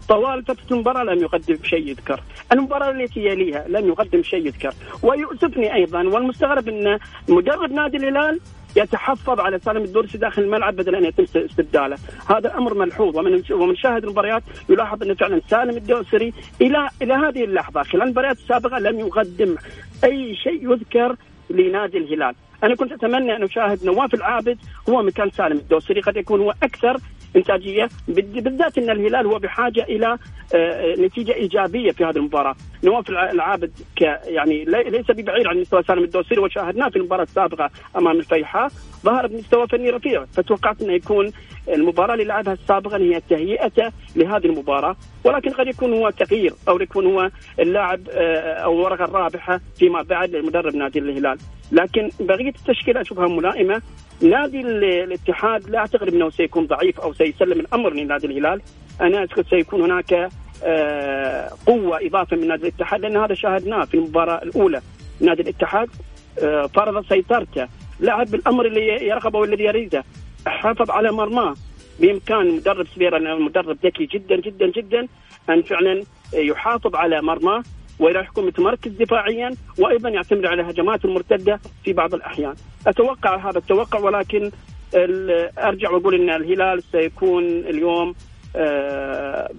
طوال 0.10 0.44
فترة 0.44 0.72
المباراة 0.72 1.04
لم 1.04 1.22
يقدم 1.22 1.58
شيء 1.64 1.88
يذكر. 1.88 2.22
المباراة 2.52 2.92
التي 2.92 3.20
يليها 3.20 3.66
لم 3.68 3.88
يقدم 3.88 4.24
شيء 4.24 4.46
يذكر. 4.46 4.74
ويؤسفني 5.04 5.74
أيضا 5.76 6.04
والمستغرب 6.04 6.68
أن 6.70 7.00
مدرب 7.30 7.72
نادي 7.72 7.98
الهلال 7.98 8.40
يتحفظ 8.76 9.40
على 9.40 9.60
سالم 9.60 9.84
الدورسي 9.84 10.18
داخل 10.18 10.42
الملعب 10.42 10.76
بدل 10.76 10.96
أن 10.96 11.06
يتم 11.06 11.24
استبداله، 11.36 11.98
هذا 12.30 12.58
أمر 12.58 12.74
ملحوظ. 12.74 13.18
ومن 13.18 13.44
ومن 13.52 13.76
شاهد 13.76 14.04
المباريات 14.04 14.44
يلاحظ 14.70 15.04
ان 15.04 15.16
فعلا 15.16 15.42
سالم 15.50 15.78
الدوسري 15.78 16.34
إلى 16.62 16.90
إلى 17.02 17.14
هذه 17.14 17.44
اللحظة. 17.44 17.84
خلال 17.84 18.04
المباريات 18.04 18.38
السابقة 18.38 18.80
لم 18.80 19.00
يقدم 19.00 19.56
أي 20.04 20.36
شيء 20.36 20.72
يذكر 20.72 21.16
لنادي 21.50 21.98
الهلال، 21.98 22.36
أنا 22.64 22.76
كنت 22.76 22.92
أتمنى 22.92 23.36
أن 23.36 23.44
أشاهد 23.44 23.86
نواف 23.86 24.14
العابد 24.14 24.58
هو 24.90 25.04
مكان 25.04 25.30
سالم 25.30 25.58
الدوسري 25.58 26.02
قد 26.02 26.18
يكون 26.18 26.40
هو 26.40 26.54
أكثر 26.64 26.98
إنتاجية. 27.36 27.90
بالذات 28.08 28.78
إن 28.78 28.90
الهلال 28.90 29.26
هو 29.28 29.40
بحاجة 29.40 29.84
إلى 29.84 30.18
آه، 30.56 30.96
نتيجة 31.00 31.34
إيجابية 31.34 31.92
في 31.92 32.06
هذه 32.06 32.18
المباراة، 32.18 32.56
نواف 32.84 33.10
العابد 33.10 33.72
ك 33.96 34.02
يعني 34.26 34.66
ليس 34.66 35.12
ببعيد 35.12 35.48
عن 35.48 35.58
مستوى 35.58 35.84
سالم 35.84 36.04
الدوسري 36.04 36.40
وشاهدناه 36.40 36.90
في 36.90 36.96
المباراة 36.96 37.24
السابقة 37.24 37.70
أمام 37.98 38.20
الفيحاء. 38.20 38.72
ظهر 39.04 39.28
بمستوى 39.28 39.68
فني 39.68 39.90
رفيع 39.90 40.26
فتوقعت 40.26 40.82
إنه 40.82 40.94
يكون 40.94 41.32
المباراة 41.70 42.14
اللي 42.14 42.26
لعبها 42.26 42.56
سابقا 42.68 42.98
هي 42.98 43.22
تهيئته 43.30 43.92
لهذه 44.16 44.46
المباراة. 44.46 44.96
ولكن 45.24 45.50
قد 45.50 45.68
يكون 45.68 45.94
هو 45.94 46.10
تغيير 46.10 46.54
أو 46.68 46.82
يكون 46.82 47.06
هو 47.06 47.30
اللاعب 47.60 48.10
آه، 48.10 48.54
أو 48.54 48.74
الورقة 48.74 49.06
الرابحة 49.06 49.60
فيما 49.76 50.02
بعد 50.02 50.36
لمدرب 50.36 50.76
نادي 50.76 51.00
الهلال. 51.00 51.38
لكن 51.72 52.10
بقيه 52.20 52.50
التشكيلة 52.50 53.02
أشوفها 53.02 53.28
ملائمة. 53.28 53.82
نادي 54.22 54.62
الاتحاد 54.62 55.70
لا 55.70 55.80
أعتقد 55.80 56.14
إنه 56.14 56.30
سيكون 56.30 56.66
ضعيف 56.66 57.00
أو 57.00 57.14
سيسلم 57.14 57.60
الامر 57.60 57.94
لنادي 57.94 58.28
الهلال. 58.28 58.62
أنا 59.02 59.18
أعتقد 59.18 59.46
سيكون 59.50 59.82
هناك 59.82 60.30
آه، 60.64 61.50
قوة 61.66 62.06
إضافة 62.06 62.38
من 62.38 62.48
نادي 62.48 62.62
الاتحاد 62.62 63.02
لأن 63.02 63.18
هذا 63.18 63.34
شاهدناه 63.34 63.86
في 63.86 63.94
المباراة 63.94 64.44
الأولى. 64.44 64.82
نادي 65.22 65.42
الاتحاد 65.42 65.90
آه، 66.44 66.68
فرض 66.68 67.06
سيطرته. 67.10 67.68
لعب 68.00 68.32
بالأمر 68.32 68.66
اللي 68.66 69.08
يرغبه 69.08 69.40
والذي 69.40 69.64
يريده. 69.64 70.04
حافظ 70.48 70.92
على 70.92 71.12
مرماه. 71.12 71.56
بإمكان 72.00 72.56
مدرب 72.56 72.88
سبيرا 72.96 73.36
مدرب 73.36 73.78
ذكي 73.86 74.06
جدا 74.06 74.36
جدا 74.36 74.72
جدا. 74.72 75.08
أن 75.50 75.62
فعلا 75.62 76.04
يحافظ 76.34 76.96
على 76.96 77.22
مرماه. 77.22 77.64
ولا 78.02 78.22
يكون 78.22 78.46
متمركز 78.46 78.92
دفاعيا 78.92 79.50
وأيضا 79.80 80.10
يعتمد 80.10 80.46
على 80.46 80.62
الهجمات 80.62 81.06
المرتده 81.06 81.60
في 81.84 81.94
بعض 81.94 82.14
الأحيان. 82.14 82.54
أتوقع 82.88 83.50
هذا 83.50 83.58
التوقع 83.58 84.00
ولكن 84.00 84.52
أرجع 85.58 85.90
وأقول 85.92 86.16
إن 86.16 86.30
الهلال 86.30 86.84
سيكون 86.92 87.44
اليوم 87.44 88.16
آه، 88.56 89.50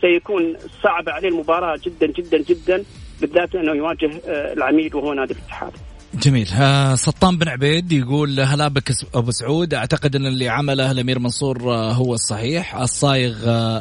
سيكون 0.00 0.56
صعب 0.82 1.08
عليه 1.08 1.28
المباراة 1.28 1.78
جدا 1.84 2.06
جدا 2.06 2.38
جدا 2.38 2.84
بالذات 3.20 3.54
أنه 3.54 3.72
يواجه 3.72 4.10
آه، 4.28 4.52
العميد 4.52 4.94
وهو 4.94 5.12
نادي 5.12 5.34
الاتحاد. 5.34 5.72
جميل 6.14 6.48
آه 6.60 6.94
سلطان 6.94 7.38
بن 7.38 7.48
عبيد 7.48 7.92
يقول 7.92 8.40
هلا 8.40 8.68
بك 8.68 8.92
أبو 9.14 9.30
سعود 9.30 9.74
أعتقد 9.74 10.16
أن 10.16 10.26
اللي 10.26 10.48
عمله 10.48 10.90
الأمير 10.90 11.18
منصور 11.18 11.62
هو 11.72 12.14
الصحيح 12.14 12.76
الصايغ 12.76 13.34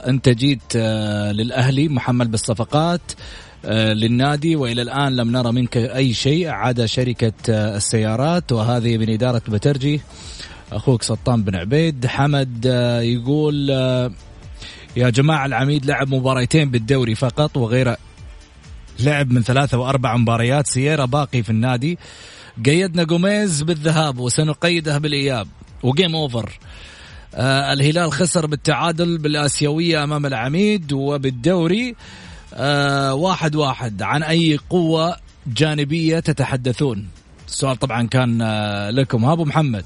أنت 0.10 0.30
جيت 0.30 0.76
للأهلي 1.32 1.88
محمل 1.88 2.28
بالصفقات 2.28 3.02
للنادي 3.72 4.56
وإلى 4.56 4.82
الآن 4.82 5.16
لم 5.16 5.32
نرى 5.32 5.52
منك 5.52 5.78
أي 5.78 6.14
شيء 6.14 6.50
عدا 6.50 6.86
شركة 6.86 7.34
آه 7.50 7.78
السيارات. 7.78 8.52
وهذه 8.52 8.98
من 8.98 9.10
إدارة 9.10 9.42
بترجي 9.48 10.02
أخوك 10.72 11.04
سلطان 11.04 11.44
بن 11.44 11.56
عبيد. 11.56 12.06
حمد 12.06 12.68
آه 12.68 13.02
يقول 13.02 13.72
آه 13.72 14.12
يا 14.96 15.10
جماعة 15.10 15.46
العميد 15.46 15.86
لعب 15.86 16.14
مباريتين 16.14 16.72
بالدوري 16.72 17.16
فقط 17.16 17.58
وغير 17.58 17.96
لعب 19.00 19.32
من 19.32 19.44
ثلاثة 19.44 19.78
وأربع 19.78 20.18
مباريات. 20.18 20.68
سييرا 20.68 21.06
باقي 21.06 21.44
في 21.44 21.50
النادي. 21.50 21.98
قيدنا 22.66 23.04
جوميز 23.04 23.62
بالذهاب 23.62 24.20
وسنقيده 24.20 24.98
بالإياب. 24.98 25.48
وجيم 25.84 26.16
أوفر 26.16 26.60
آه 27.36 27.74
الهلال 27.74 28.12
خسر 28.12 28.46
بالتعادل 28.46 29.18
بالآسيوية 29.18 30.04
أمام 30.04 30.26
العميد 30.26 30.94
وبالدوري 30.94 31.96
آه 32.56 33.14
واحد 33.14 33.56
واحد. 33.56 34.02
عن 34.02 34.24
أي 34.24 34.60
قوة 34.70 35.16
جانبية 35.48 36.20
تتحدثون؟ 36.20 37.10
السؤال 37.48 37.76
طبعا 37.76 38.08
كان 38.08 38.42
آه 38.42 38.90
لكم. 38.90 39.26
أبو 39.26 39.46
محمد. 39.46 39.86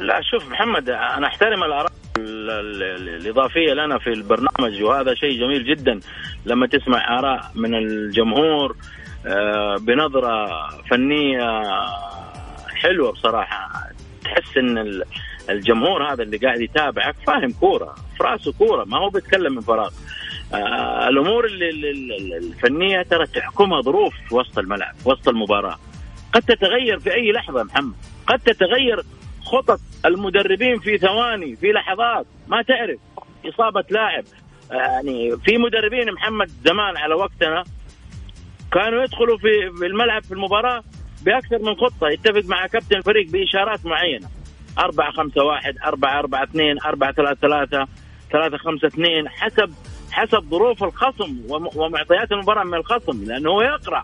لا 0.00 0.20
شوف 0.30 0.50
محمد 0.50 0.88
أنا 0.90 1.26
أحترم 1.26 1.64
الآراء 1.64 1.92
الإضافية 2.18 3.72
لنا 3.72 3.98
في 3.98 4.10
البرنامج 4.10 4.82
وهذا 4.82 5.14
شيء 5.14 5.40
جميل 5.40 5.64
جدا. 5.76 6.00
لما 6.46 6.66
تسمع 6.66 7.18
آراء 7.18 7.50
من 7.54 7.74
الجمهور 7.74 8.76
آه، 9.26 9.76
بنظرة 9.80 10.46
فنية 10.90 11.62
حلوة 12.68 13.12
بصراحة. 13.12 13.90
تحس 14.24 14.56
إن 14.56 15.02
الجمهور 15.50 16.12
هذا 16.12 16.22
اللي 16.22 16.36
قاعد 16.36 16.60
يتابعك 16.60 17.16
فاهم 17.26 17.52
كورة. 17.60 17.94
في 18.16 18.24
راسه 18.24 18.52
كورة 18.52 18.84
ما 18.84 18.98
هو 18.98 19.08
بيتكلم 19.08 19.54
من 19.54 19.60
فراغ. 19.60 19.90
آه، 20.54 21.08
الأمور 21.08 21.46
الفنية 22.36 23.02
ترى 23.02 23.26
تحكمها 23.26 23.80
ظروف 23.80 24.14
وسط 24.32 24.58
الملعب 24.58 24.94
وسط 25.04 25.28
المباراة. 25.28 25.78
قد 26.32 26.42
تتغير 26.42 26.98
في 26.98 27.14
أي 27.14 27.32
لحظة 27.32 27.62
محمد. 27.62 27.94
قد 28.26 28.38
تتغير 28.38 29.02
خطط 29.44 29.80
المدربين 30.06 30.78
في 30.78 30.98
ثواني 30.98 31.56
في 31.56 31.72
لحظات. 31.72 32.26
ما 32.48 32.62
تعرف 32.62 32.98
إصابة 33.46 33.84
لاعب. 33.90 34.24
يعني 34.70 35.36
في 35.36 35.58
مدربين 35.58 36.12
محمد 36.12 36.50
زمان 36.64 36.96
على 36.96 37.14
وقتنا 37.14 37.64
كانوا 38.72 39.02
يدخلوا 39.02 39.38
في 39.38 39.86
الملعب 39.86 40.22
في 40.22 40.32
المباراة 40.32 40.82
بأكثر 41.22 41.58
من 41.58 41.74
خطة. 41.74 42.08
يتفق 42.08 42.44
مع 42.44 42.66
كابتن 42.66 42.96
الفريق 42.96 43.30
بإشارات 43.30 43.86
معينة. 43.86 44.28
أربعة 44.78 45.12
خمسة 45.12 45.44
واحد 45.44 45.74
أربعة 45.84 46.18
أربعة 46.18 46.42
اثنين 46.42 46.80
أربعة 46.80 47.12
ثلاثة 47.12 47.40
ثلاثة. 47.40 47.86
ثلاثة 48.34 48.56
خمسة 48.56 48.88
اثنين 48.88 49.28
حسب 49.28 49.74
حسب 50.12 50.44
ظروف 50.50 50.84
الخصم 50.84 51.36
ومعطيات 51.76 52.32
المباراة 52.32 52.64
من 52.64 52.74
الخصم 52.74 53.24
لأنه 53.24 53.50
هو 53.50 53.62
يقرأ. 53.62 54.02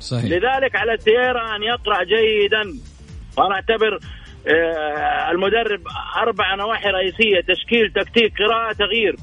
صحيح. 0.00 0.24
لذلك 0.24 0.76
على 0.76 0.96
سييرا 0.98 1.56
أن 1.56 1.62
يقرأ 1.62 2.04
جيدا. 2.04 2.78
وأنا 3.36 3.54
أعتبر 3.54 3.98
آه، 4.48 5.30
المدرب 5.30 5.80
أربع 6.16 6.54
نواحي 6.54 6.88
رئيسية 6.88 7.40
تشكيل 7.40 7.92
تكتيك 7.92 8.32
قراءة 8.38 8.72
تغيير. 8.72 9.16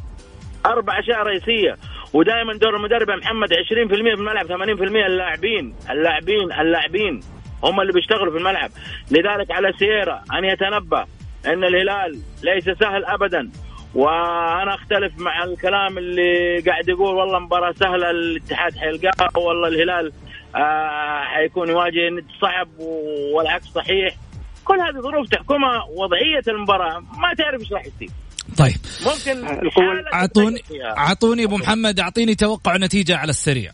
أربع 0.66 1.00
أشياء 1.00 1.24
رئيسية. 1.24 1.78
ودائما 2.14 2.54
دور 2.54 2.76
المدرب 2.76 3.10
يا 3.10 3.16
محمد 3.16 3.54
20% 3.54 4.16
في 4.16 4.22
الملعب 4.22 4.48
80% 4.48 5.06
اللاعبين 5.06 5.76
اللاعبين 5.90 6.52
اللاعبين 6.52 7.20
هم 7.64 7.82
اللي 7.82 7.94
بيشتغلوا 7.94 8.32
في 8.32 8.38
الملعب. 8.38 8.70
لذلك 9.12 9.52
على 9.52 9.74
سييرا 9.80 10.24
أن 10.34 10.46
يتنبه 10.46 11.06
أن 11.46 11.64
الهلال 11.64 12.20
ليس 12.44 12.66
سهل 12.66 13.06
ابدا. 13.06 13.52
وأنا 13.96 14.76
أختلف 14.76 15.20
مع 15.20 15.44
الكلام 15.44 15.98
اللي 15.98 16.60
قاعد 16.68 16.90
يقول 16.90 17.16
والله 17.16 17.40
مباراة 17.40 17.74
سهلة 17.80 18.10
الاتحاد 18.10 18.76
حيلقاها 18.78 19.38
والله 19.38 19.68
الهلال 19.68 20.12
آه 20.56 21.24
حيكون 21.24 21.70
يواجه 21.70 22.10
ند 22.10 22.26
صعب 22.42 22.80
والعكس 23.36 23.66
صحيح. 23.66 24.16
كل 24.66 24.80
هذه 24.80 25.02
ظروف 25.02 25.30
تحكمها 25.30 25.84
وضعية 25.96 26.44
المباراة. 26.48 27.00
ما 27.00 27.34
تعرف 27.38 27.62
إيش 27.62 27.72
راح 27.72 27.86
يصير. 27.86 28.10
طيب. 28.58 28.78
ممكن 29.06 29.46
اعطوني 30.14 30.62
أعطوني 30.84 31.44
أبو 31.44 31.58
محمد 31.58 32.00
أعطيني 32.00 32.36
توقع 32.36 32.78
نتيجة 32.78 33.18
على 33.18 33.30
السريع. 33.30 33.72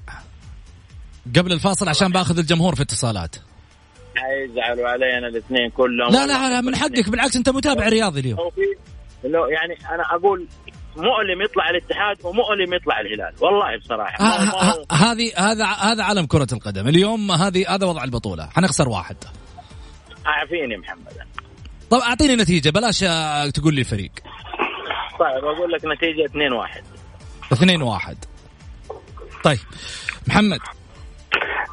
قبل 1.35 1.51
الفاصل 1.51 1.89
عشان 1.89 2.11
بأخذ 2.11 2.37
الجمهور 2.37 2.75
في 2.75 2.81
اتصالات. 2.81 3.35
حيزعلوا 4.15 4.87
علينا 4.87 5.27
الاثنين 5.27 5.69
كلهم. 5.69 6.13
لا 6.13 6.27
لا 6.27 6.49
لا 6.49 6.61
من 6.61 6.75
حقك 6.75 7.09
بالعكس 7.09 7.35
أنت 7.35 7.49
متابع 7.49 7.87
رياضي 7.87 8.19
اليوم. 8.19 8.39
لو 9.23 9.45
يعني 9.45 9.77
أنا 9.95 10.03
أقول 10.15 10.47
مؤلم 10.95 11.41
يطلع 11.41 11.69
الاتحاد 11.69 12.17
ومؤلم 12.23 12.73
يطلع 12.73 12.99
الهلال. 12.99 13.33
والله 13.41 13.77
بصراحة. 13.77 14.23
هذه 14.91 15.31
هذا 15.37 15.65
هذا 15.65 16.03
عالم 16.03 16.25
كرة 16.25 16.47
القدم. 16.53 16.87
اليوم 16.87 17.31
هذه 17.31 17.75
هذا 17.75 17.85
وضع 17.85 18.03
البطولة. 18.03 18.49
حنخسر 18.55 18.89
واحد. 18.89 19.17
عافيني 20.25 20.77
محمد. 20.77 21.13
طب 21.89 21.97
أعطيني 21.97 22.35
نتيجة. 22.35 22.69
بلاش 22.69 22.99
تقول 23.53 23.73
لي 23.73 23.81
الفريق. 23.81 24.11
طيب 25.19 25.45
أقول 25.45 25.71
لك 25.71 25.85
نتيجة 25.85 26.25
2 26.25 26.53
1 26.53 26.83
2 27.53 27.81
1 27.81 28.17
طيب 29.43 29.59
محمد. 30.27 30.59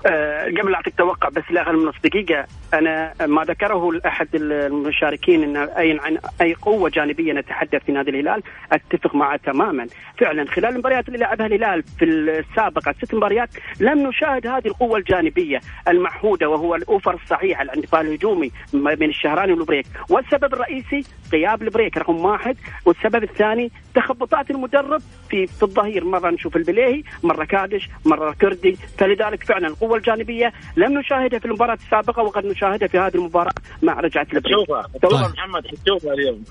أه 0.07 0.45
قبل 0.45 0.75
أعطيك 0.75 0.95
توقع 0.99 1.29
بس 1.29 1.43
لا 1.51 1.63
أقل 1.63 1.77
من 1.77 1.89
نص 1.89 1.95
دقيقه 2.05 2.47
أنا 2.79 3.13
ما 3.27 3.45
ذكره 3.45 4.01
احد 4.07 4.29
المشاركين 4.35 5.43
إن 5.43 5.57
اي 5.57 5.99
عن 6.03 6.19
أي 6.41 6.55
قوة 6.55 6.91
جانبية 6.91 7.33
نتحدث 7.33 7.85
في 7.85 7.93
نادي 7.93 8.11
الهلال 8.11 8.43
أتفق 8.73 9.15
معه 9.15 9.37
تماما. 9.37 9.87
فعلا 10.19 10.47
خلال 10.51 10.73
المباريات 10.73 11.09
اللي 11.09 11.19
لعبها 11.19 11.47
الهلال 11.47 11.83
في 11.83 12.05
السابقة 12.05 12.95
ست 13.03 13.15
مباريات 13.15 13.49
لم 13.81 14.07
نشاهد 14.09 14.47
هذه 14.47 14.67
القوة 14.67 14.99
الجانبية 14.99 15.61
المعهوده 15.89 16.49
وهو 16.49 16.75
ال 16.75 16.80
overlap 16.80 17.15
الصحيح 17.15 17.61
الاندفاع 17.61 18.01
الهجومي 18.01 18.51
بين 18.73 19.09
الشهراني 19.09 19.53
والبريك. 19.53 19.87
والسبب 20.11 20.55
الرئيسي 20.55 21.05
غياب 21.33 21.63
البريك 21.63 21.97
رقم 21.97 22.25
واحد 22.25 22.57
والسبب 22.87 23.23
الثاني 23.23 23.71
تخبطات 23.95 24.51
المدرب 24.51 25.01
في 25.31 25.47
في 25.47 25.63
الظهير. 25.63 26.05
مرة 26.05 26.31
نشوف 26.31 26.57
البليهي 26.57 27.03
مرة 27.23 27.45
كادش 27.45 27.89
مرة 28.05 28.33
كردي. 28.41 28.77
فلذلك 28.99 29.45
فعلا 29.45 29.67
القوة 29.67 29.97
الجانبية 29.97 30.53
لم 30.77 30.99
نشاهدها 30.99 31.39
في 31.39 31.45
المباراة 31.45 31.75
السابقة 31.75 32.23
وقد 32.23 32.47
نشاهدها 32.65 32.89
في 32.89 32.99
هذه 32.99 33.15
المباراة 33.15 33.53
مع 33.83 34.01
رجعة 34.01 34.27
البريك 34.33 34.57
شوفها. 34.57 34.87
توقع. 35.03 35.29
محمد 35.29 35.67
حتشوفها 35.67 36.13
اليوم. 36.13 36.45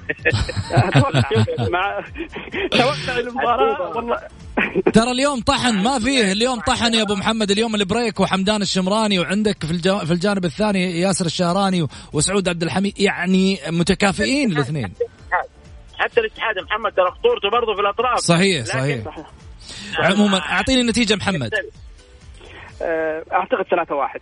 أتوقع 0.71 1.69
مع 1.69 2.03
توقع 2.71 3.19
المباراة 3.19 3.97
والله. 3.97 4.19
ترى 4.93 5.11
اليوم 5.11 5.41
طحن 5.41 5.83
ما 5.83 5.99
فيه. 5.99 6.31
اليوم 6.31 6.59
طحن 6.59 6.93
يا 6.93 7.01
أبو 7.01 7.15
محمد. 7.15 7.51
اليوم 7.51 7.75
البريك 7.75 8.19
وحمدان 8.19 8.61
الشمراني 8.61 9.19
وعندك 9.19 9.65
في 9.65 10.05
في 10.05 10.11
الجانب 10.11 10.45
الثاني 10.45 10.99
ياسر 10.99 11.25
الشهراني 11.25 11.87
وسعود 12.13 12.49
عبد 12.49 12.63
الحميد. 12.63 12.99
يعني 12.99 13.59
متكافئين 13.69 14.51
الاثنين. 14.51 14.93
حتى 15.97 16.19
الاتحاد. 16.19 16.55
محمد 16.65 16.91
ترى 16.91 17.11
خطورته 17.11 17.49
برضه 17.49 17.75
في 17.75 17.81
الأطراف. 17.81 18.19
صحيح 18.19 18.65
صحيح. 18.65 19.03
عموما 19.99 20.37
أعطيني 20.37 20.81
النتيجة 20.81 21.15
محمد. 21.15 21.51
آه، 22.81 23.23
أعتقد 23.31 23.65
ثلاثة 23.71 23.95
واحد. 23.95 24.19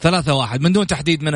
ثلاثة 0.00 0.34
واحد. 0.34 0.60
من 0.60 0.72
دون 0.72 0.86
تحديد 0.86 1.22
من 1.22 1.32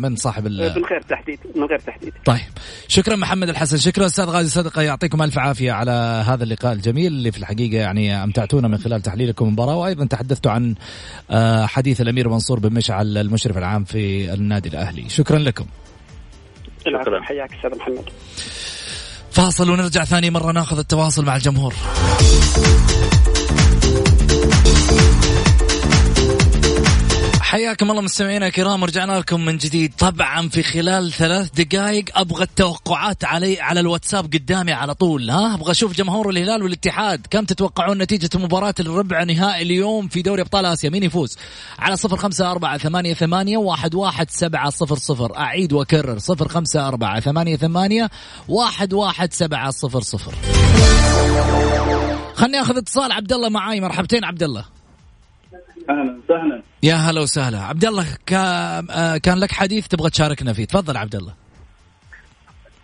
من 0.00 0.16
صاحب 0.16 0.44
من 0.48 0.60
غير 0.60 1.02
تحديد 1.08 1.38
من 1.56 1.64
غير 1.64 1.78
تحديد. 1.78 2.12
طيب. 2.24 2.40
شكرا 2.88 3.16
محمد 3.16 3.48
الحسن. 3.48 3.76
شكرا 3.76 4.06
أستاذ 4.06 4.24
غازي 4.24 4.50
صدقة. 4.50 4.82
يعطيكم 4.82 5.22
ألف 5.22 5.38
عافية 5.38 5.72
على 5.72 6.24
هذا 6.26 6.44
اللقاء 6.44 6.72
الجميل 6.72 7.12
اللي 7.12 7.32
في 7.32 7.38
الحقيقة 7.38 7.76
يعني 7.76 8.24
أمتعتونا 8.24 8.68
من 8.68 8.78
خلال 8.78 9.02
تحليلكم 9.02 9.44
المباراة. 9.44 9.76
وأيضا 9.76 10.06
تحدثتوا 10.06 10.50
عن 10.52 10.74
آه، 11.30 11.66
حديث 11.66 12.00
الأمير 12.00 12.28
منصور 12.28 12.58
بن 12.58 12.72
مشعل 12.72 13.18
المشرف 13.18 13.58
العام 13.58 13.84
في 13.84 14.32
النادي 14.34 14.68
الأهلي. 14.68 15.08
شكرا 15.08 15.38
لكم. 15.38 15.66
شكرا. 16.80 17.22
حياك 17.22 17.54
أستاذ 17.54 17.78
محمد. 17.78 18.04
فاصل 19.30 19.70
ونرجع 19.70 20.04
ثاني 20.04 20.30
مرة 20.30 20.52
ناخذ 20.52 20.78
التواصل 20.78 21.24
مع 21.24 21.36
الجمهور. 21.36 21.74
حياكم 27.48 27.90
الله 27.90 28.02
مستمعينا 28.02 28.46
الكرام 28.46 28.82
ورجعنا 28.82 29.12
لكم 29.12 29.44
من 29.44 29.56
جديد. 29.56 29.92
طبعا 29.98 30.48
في 30.48 30.62
خلال 30.62 31.12
ثلاث 31.12 31.50
دقائق 31.50 32.18
أبغى 32.18 32.42
التوقعات 32.42 33.24
علي 33.24 33.60
على 33.60 33.80
الواتساب 33.80 34.24
قدامي 34.24 34.72
على 34.72 34.94
طول. 34.94 35.30
ها 35.30 35.54
أبغى 35.54 35.70
أشوف 35.70 35.92
جمهور 35.92 36.30
الهلال 36.30 36.62
والاتحاد. 36.62 37.26
كم 37.30 37.44
تتوقعون 37.44 37.98
نتيجة 37.98 38.38
مباراة 38.38 38.74
الربع 38.80 39.22
نهائي 39.22 39.62
اليوم 39.62 40.08
في 40.08 40.22
دوري 40.22 40.42
أبطال 40.42 40.66
آسيا؟ 40.66 40.90
مين 40.90 41.02
يفوز؟ 41.02 41.38
على 41.78 41.96
صفر 41.96 42.16
خمسة 42.16 42.50
أربعة 42.50 42.78
ثمانية 42.78 43.14
ثمانية 43.14 43.56
واحد 43.56 43.94
واحد 43.94 44.30
سبعة 44.30 44.70
صفر 44.70 44.96
صفر. 44.96 45.38
أعيد 45.38 45.72
وأكرر 45.72 46.18
صفر 46.18 46.48
خمسة 46.48 46.88
أربعة 46.88 47.20
ثمانية 47.20 47.56
ثمانية 47.56 48.10
واحد 48.48 48.92
واحد 48.92 49.32
سبعة 49.32 49.70
صفر 49.70 50.00
صفر. 50.00 50.34
خلني 52.34 52.60
آخذ 52.60 52.76
اتصال 52.76 53.12
عبد 53.12 53.32
الله 53.32 53.48
معاي. 53.48 53.80
مرحبتين 53.80 54.24
عبد 54.24 54.42
الله 54.42 54.77
أهلا 55.90 56.18
وسهلا. 56.24 56.62
يا 56.82 56.94
هلا 56.94 57.20
وسهلا. 57.20 57.58
عبد 57.58 57.84
الله 57.84 58.06
كان 59.22 59.38
لك 59.38 59.52
حديث 59.52 59.86
تبغى 59.88 60.10
تشاركنا 60.10 60.52
فيه. 60.52 60.64
تفضل 60.64 60.96
عبد 60.96 61.14
الله. 61.14 61.34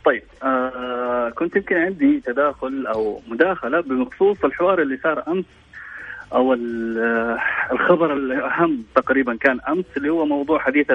طيب 0.05 0.23
آه 0.43 1.31
كنت 1.31 1.57
يمكن 1.57 1.77
عندي 1.77 2.21
تداخل 2.21 2.87
أو 2.87 3.21
مداخلة 3.29 3.81
بخصوص 3.81 4.45
الحوار 4.45 4.83
اللي 4.83 4.99
صار 5.03 5.25
أمس 5.29 5.45
أو 6.33 6.53
الخبر 7.73 8.13
الأهم 8.13 8.85
تقريبا 8.97 9.37
كان 9.37 9.61
أمس 9.69 9.85
اللي 9.97 10.09
هو 10.09 10.27
موضوع 10.27 10.59
حديث 10.59 10.87